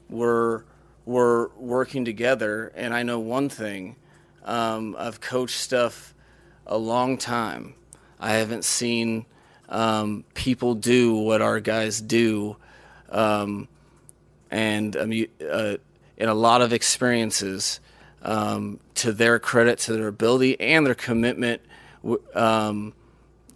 [0.09, 0.65] We're
[1.05, 3.97] we're working together, and I know one thing.
[4.45, 6.15] Um, I've coached stuff
[6.67, 7.75] a long time.
[8.23, 9.27] I haven't seen
[9.69, 12.57] um, people do what our guys do,
[13.09, 13.67] um,
[14.49, 15.77] and uh,
[16.17, 17.81] in a lot of experiences,
[18.23, 21.63] um, to their credit, to their ability and their commitment
[22.35, 22.95] um,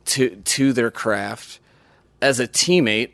[0.06, 1.60] to to their craft.
[2.20, 3.12] As a teammate,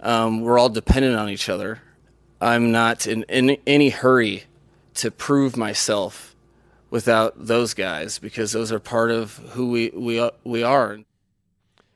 [0.00, 1.80] um, we're all dependent on each other.
[2.40, 4.44] I'm not in, in any hurry
[4.94, 6.34] to prove myself
[6.90, 10.98] without those guys because those are part of who we we are- we are.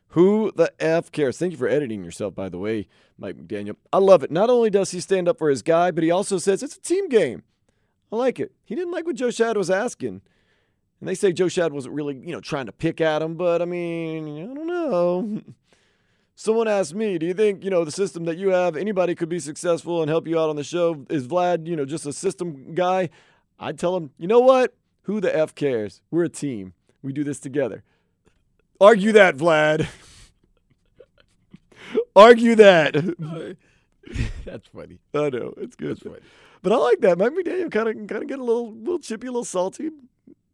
[0.08, 1.38] Who the F cares?
[1.38, 2.86] Thank you for editing yourself, by the way,
[3.16, 3.76] Mike McDaniel.
[3.92, 4.30] I love it.
[4.30, 6.80] Not only does he stand up for his guy, but he also says it's a
[6.80, 7.42] team game.
[8.12, 8.52] I like it.
[8.64, 10.20] He didn't like what Joe Schad was asking.
[11.00, 13.62] And they say Joe Schad wasn't really, you know, trying to pick at him, but
[13.62, 15.40] I mean, I don't know.
[16.34, 19.28] Someone asked me, do you think, you know, the system that you have, anybody could
[19.28, 21.04] be successful and help you out on the show?
[21.08, 23.08] Is Vlad, you know, just a system guy?
[23.58, 24.74] I'd tell him, you know what?
[25.02, 26.00] Who the F cares?
[26.10, 26.74] We're a team.
[27.02, 27.82] We do this together.
[28.80, 29.88] Argue that, Vlad.
[32.14, 32.94] Argue that.
[34.44, 34.98] That's funny.
[35.14, 35.98] I know it's good.
[36.62, 37.18] But I like that.
[37.18, 39.90] Mike McDaniel kind of kind of get a little little chippy, a little salty.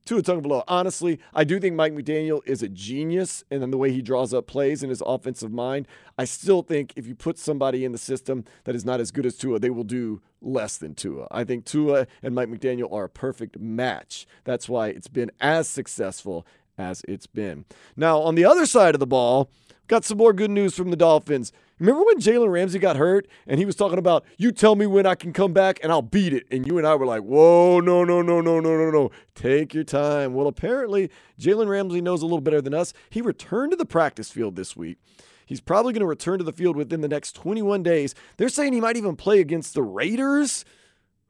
[0.08, 0.64] Tua Tagovailoa.
[0.66, 4.32] Honestly, I do think Mike McDaniel is a genius, and then the way he draws
[4.32, 5.86] up plays in his offensive mind.
[6.16, 9.26] I still think if you put somebody in the system that is not as good
[9.26, 11.28] as Tua, they will do less than Tua.
[11.30, 14.26] I think Tua and Mike McDaniel are a perfect match.
[14.44, 16.46] That's why it's been as successful
[16.78, 17.66] as it's been.
[17.94, 19.50] Now, on the other side of the ball,
[19.88, 21.52] got some more good news from the Dolphins.
[21.78, 25.06] Remember when Jalen Ramsey got hurt and he was talking about, you tell me when
[25.06, 26.46] I can come back and I'll beat it.
[26.50, 29.10] And you and I were like, whoa, no, no, no, no, no, no, no.
[29.34, 30.34] Take your time.
[30.34, 31.10] Well, apparently,
[31.40, 32.92] Jalen Ramsey knows a little better than us.
[33.10, 34.98] He returned to the practice field this week.
[35.46, 38.14] He's probably going to return to the field within the next 21 days.
[38.36, 40.64] They're saying he might even play against the Raiders.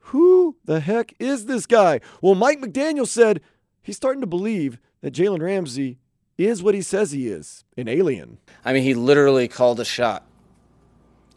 [0.00, 2.00] Who the heck is this guy?
[2.22, 3.40] Well, Mike McDaniel said
[3.82, 5.98] he's starting to believe that Jalen Ramsey
[6.36, 8.38] is what he says he is an alien.
[8.64, 10.27] I mean, he literally called a shot.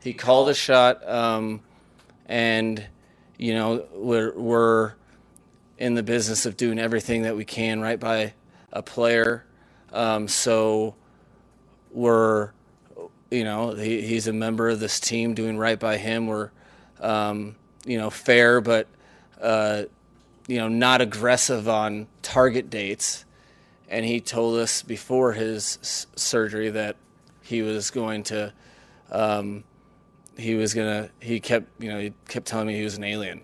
[0.04, 1.62] He called a shot, um,
[2.26, 2.84] and
[3.38, 4.94] you know we're we're
[5.78, 8.34] in the business of doing everything that we can right by
[8.72, 9.46] a player.
[9.92, 10.96] Um, so
[11.92, 12.52] we're
[13.30, 16.26] you know he, he's a member of this team, doing right by him.
[16.26, 16.50] We're
[17.00, 18.88] um, you know fair, but
[19.40, 19.84] uh,
[20.48, 23.26] you know not aggressive on target dates.
[23.88, 26.96] And he told us before his s- surgery that
[27.42, 28.54] he was going to
[29.12, 29.66] um,
[30.42, 33.42] he was gonna he kept you know he kept telling me he was an alien.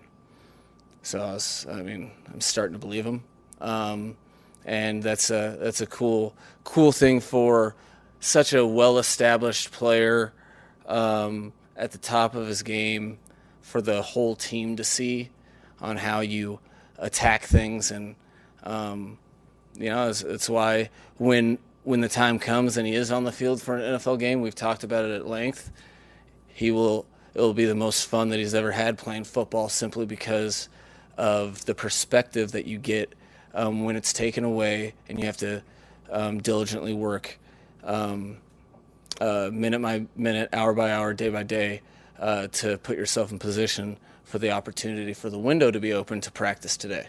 [1.02, 3.22] So I was I mean I'm starting to believe him.
[3.60, 4.16] Um,
[4.64, 6.34] and that's a that's a cool
[6.64, 7.74] cool thing for
[8.20, 10.32] such a well established player
[10.86, 13.18] um, at the top of his game
[13.60, 15.30] for the whole team to see
[15.80, 16.58] on how you
[16.98, 17.90] attack things.
[17.90, 18.16] And
[18.64, 19.18] um,
[19.78, 23.32] you know it's, it's why when when the time comes and he is on the
[23.32, 25.70] field for an NFL game we've talked about it at length
[26.58, 30.04] he will it will be the most fun that he's ever had playing football simply
[30.04, 30.68] because
[31.16, 33.14] of the perspective that you get
[33.54, 35.62] um, when it's taken away and you have to
[36.10, 37.38] um, diligently work
[37.84, 38.38] um,
[39.20, 41.80] uh, minute by minute, hour by hour, day by day
[42.18, 46.20] uh, to put yourself in position for the opportunity for the window to be open
[46.20, 47.06] to practice today.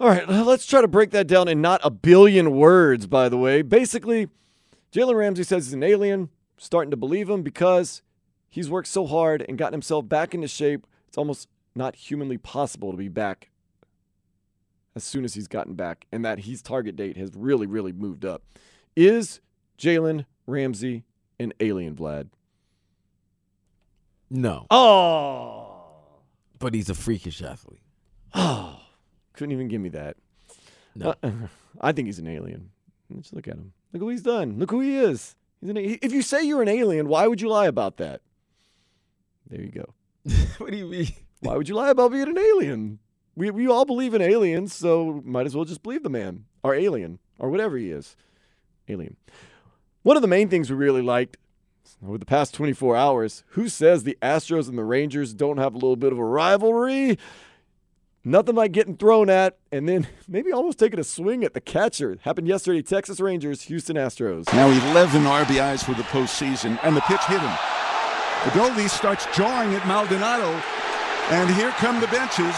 [0.00, 3.36] All right, let's try to break that down in not a billion words, by the
[3.36, 3.60] way.
[3.60, 4.28] Basically,
[4.90, 8.00] Jalen Ramsey says he's an alien, starting to believe him because
[8.50, 10.86] he's worked so hard and gotten himself back into shape.
[11.06, 13.50] It's almost not humanly possible to be back
[14.96, 18.24] as soon as he's gotten back, and that his target date has really, really moved
[18.24, 18.42] up.
[18.96, 19.40] Is
[19.78, 21.04] Jalen Ramsey
[21.38, 22.30] an alien, Vlad?
[24.28, 24.66] No.
[24.70, 25.84] Oh.
[26.58, 27.82] But he's a freakish athlete.
[28.34, 28.80] Oh.
[29.34, 30.16] Couldn't even give me that.
[30.96, 31.14] No.
[31.22, 31.30] Uh,
[31.80, 32.70] I think he's an alien.
[33.08, 33.72] Let's look at him.
[33.92, 34.58] Look who he's done.
[34.58, 35.36] Look who he is.
[35.60, 38.20] He's an, if you say you're an alien, why would you lie about that?
[39.48, 39.94] There you go.
[40.58, 41.08] what do you mean?
[41.40, 42.98] Why would you lie about being an alien?
[43.36, 46.74] We, we all believe in aliens, so might as well just believe the man or
[46.74, 48.16] alien or whatever he is.
[48.88, 49.16] Alien.
[50.02, 51.36] One of the main things we really liked
[52.06, 55.78] over the past 24 hours who says the Astros and the Rangers don't have a
[55.78, 57.18] little bit of a rivalry?
[58.24, 62.18] Nothing like getting thrown at and then maybe almost taking a swing at the catcher.
[62.22, 64.52] Happened yesterday, Texas Rangers, Houston Astros.
[64.52, 67.56] Now 11 RBIs for the postseason, and the pitch hit him.
[68.44, 70.50] Adolis starts jawing at Maldonado,
[71.30, 72.54] and here come the benches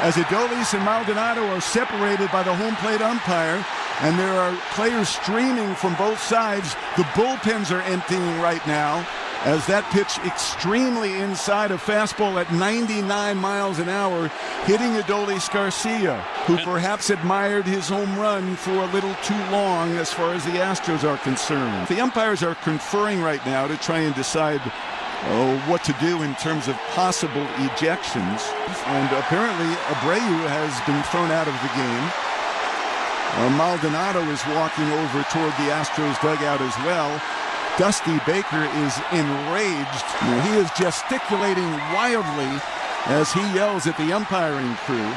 [0.00, 3.64] as Adolis and Maldonado are separated by the home plate umpire,
[4.00, 6.74] and there are players streaming from both sides.
[6.96, 9.06] The bullpens are emptying right now
[9.44, 14.28] as that pitch extremely inside a fastball at 99 miles an hour,
[14.64, 20.12] hitting Adolis Garcia, who perhaps admired his home run for a little too long as
[20.12, 21.86] far as the Astros are concerned.
[21.86, 24.60] The umpires are conferring right now to try and decide
[25.24, 28.46] oh, what to do in terms of possible ejections.
[28.86, 32.06] And apparently, Abreu has been thrown out of the game.
[33.38, 37.20] Uh, Maldonado is walking over toward the Astros dugout as well.
[37.78, 40.08] Dusty Baker is enraged.
[40.46, 42.60] He is gesticulating wildly
[43.06, 45.12] as he yells at the umpiring crew.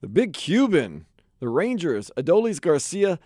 [0.00, 1.06] The big Cuban,
[1.40, 3.18] the Rangers, Adolis Garcia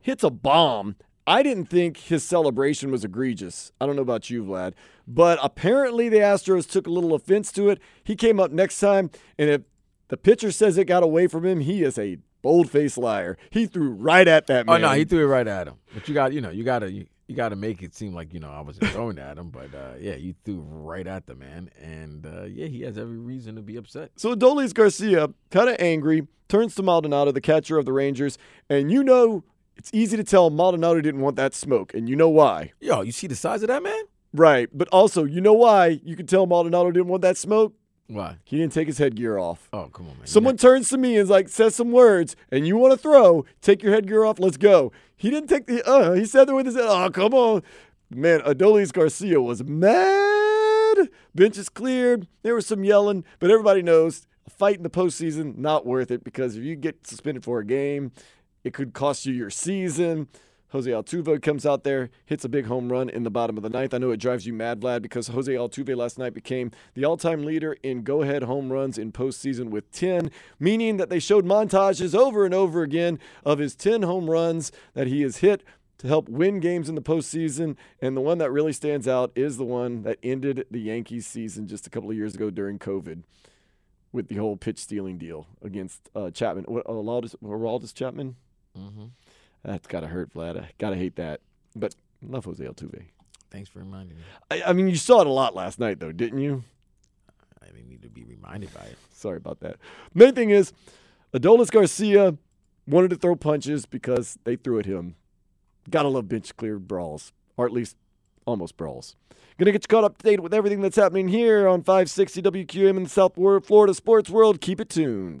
[0.00, 0.96] hits a bomb
[1.28, 3.70] I didn't think his celebration was egregious.
[3.80, 4.72] I don't know about you, Vlad,
[5.06, 7.80] but apparently the Astros took a little offense to it.
[8.02, 9.62] He came up next time, and if
[10.08, 13.36] the pitcher says it got away from him, he is a bold-faced liar.
[13.50, 14.84] He threw right at that man.
[14.84, 15.74] Oh no, he threw it right at him.
[15.92, 18.14] But you got, you know, you got to you, you got to make it seem
[18.14, 21.26] like you know I wasn't throwing at him, but uh, yeah, you threw right at
[21.26, 24.12] the man, and uh, yeah, he has every reason to be upset.
[24.16, 28.38] So Adolis Garcia, kind of angry, turns to Maldonado, the catcher of the Rangers,
[28.70, 29.44] and you know
[29.78, 32.72] it's easy to tell Maldonado didn't want that smoke, and you know why.
[32.80, 34.02] Yo, you see the size of that man?
[34.34, 37.74] Right, but also you know why you can tell Maldonado didn't want that smoke.
[38.08, 38.38] Why?
[38.44, 39.68] He didn't take his headgear off.
[39.72, 40.26] Oh, come on, man.
[40.26, 43.44] Someone turns to me and is like, says some words, and you want to throw,
[43.60, 44.92] take your headgear off, let's go.
[45.14, 47.62] He didn't take the, uh, he said there with his head, oh, come on.
[48.10, 51.08] Man, Adolis Garcia was mad.
[51.34, 52.26] Bench is cleared.
[52.42, 56.24] There was some yelling, but everybody knows a fight in the postseason, not worth it
[56.24, 58.12] because if you get suspended for a game,
[58.64, 60.28] it could cost you your season.
[60.70, 63.70] Jose Altuve comes out there, hits a big home run in the bottom of the
[63.70, 63.94] ninth.
[63.94, 67.16] I know it drives you mad, Vlad, because Jose Altuve last night became the all
[67.16, 70.30] time leader in go ahead home runs in postseason with 10,
[70.60, 75.06] meaning that they showed montages over and over again of his 10 home runs that
[75.06, 75.64] he has hit
[75.98, 77.74] to help win games in the postseason.
[78.02, 81.66] And the one that really stands out is the one that ended the Yankees season
[81.66, 83.22] just a couple of years ago during COVID
[84.12, 86.64] with the whole pitch stealing deal against uh, Chapman.
[86.64, 88.36] What, uh, Chapman?
[88.78, 89.04] Mm-hmm.
[89.64, 90.60] That's gotta hurt, Vlad.
[90.60, 91.40] I gotta hate that.
[91.74, 93.02] But love Jose Altuve.
[93.50, 94.22] Thanks for reminding me.
[94.50, 96.64] I, I mean, you saw it a lot last night, though, didn't you?
[97.62, 98.98] I didn't need to be reminded by it.
[99.12, 99.76] Sorry about that.
[100.14, 100.72] Main thing is,
[101.32, 102.36] Adolis Garcia
[102.86, 105.16] wanted to throw punches because they threw at him.
[105.90, 107.96] Gotta love bench cleared brawls, or at least
[108.46, 109.16] almost brawls.
[109.58, 112.96] Gonna get you caught up to date with everything that's happening here on 560 WQAM
[112.96, 114.60] in the South Florida sports world.
[114.60, 115.40] Keep it tuned.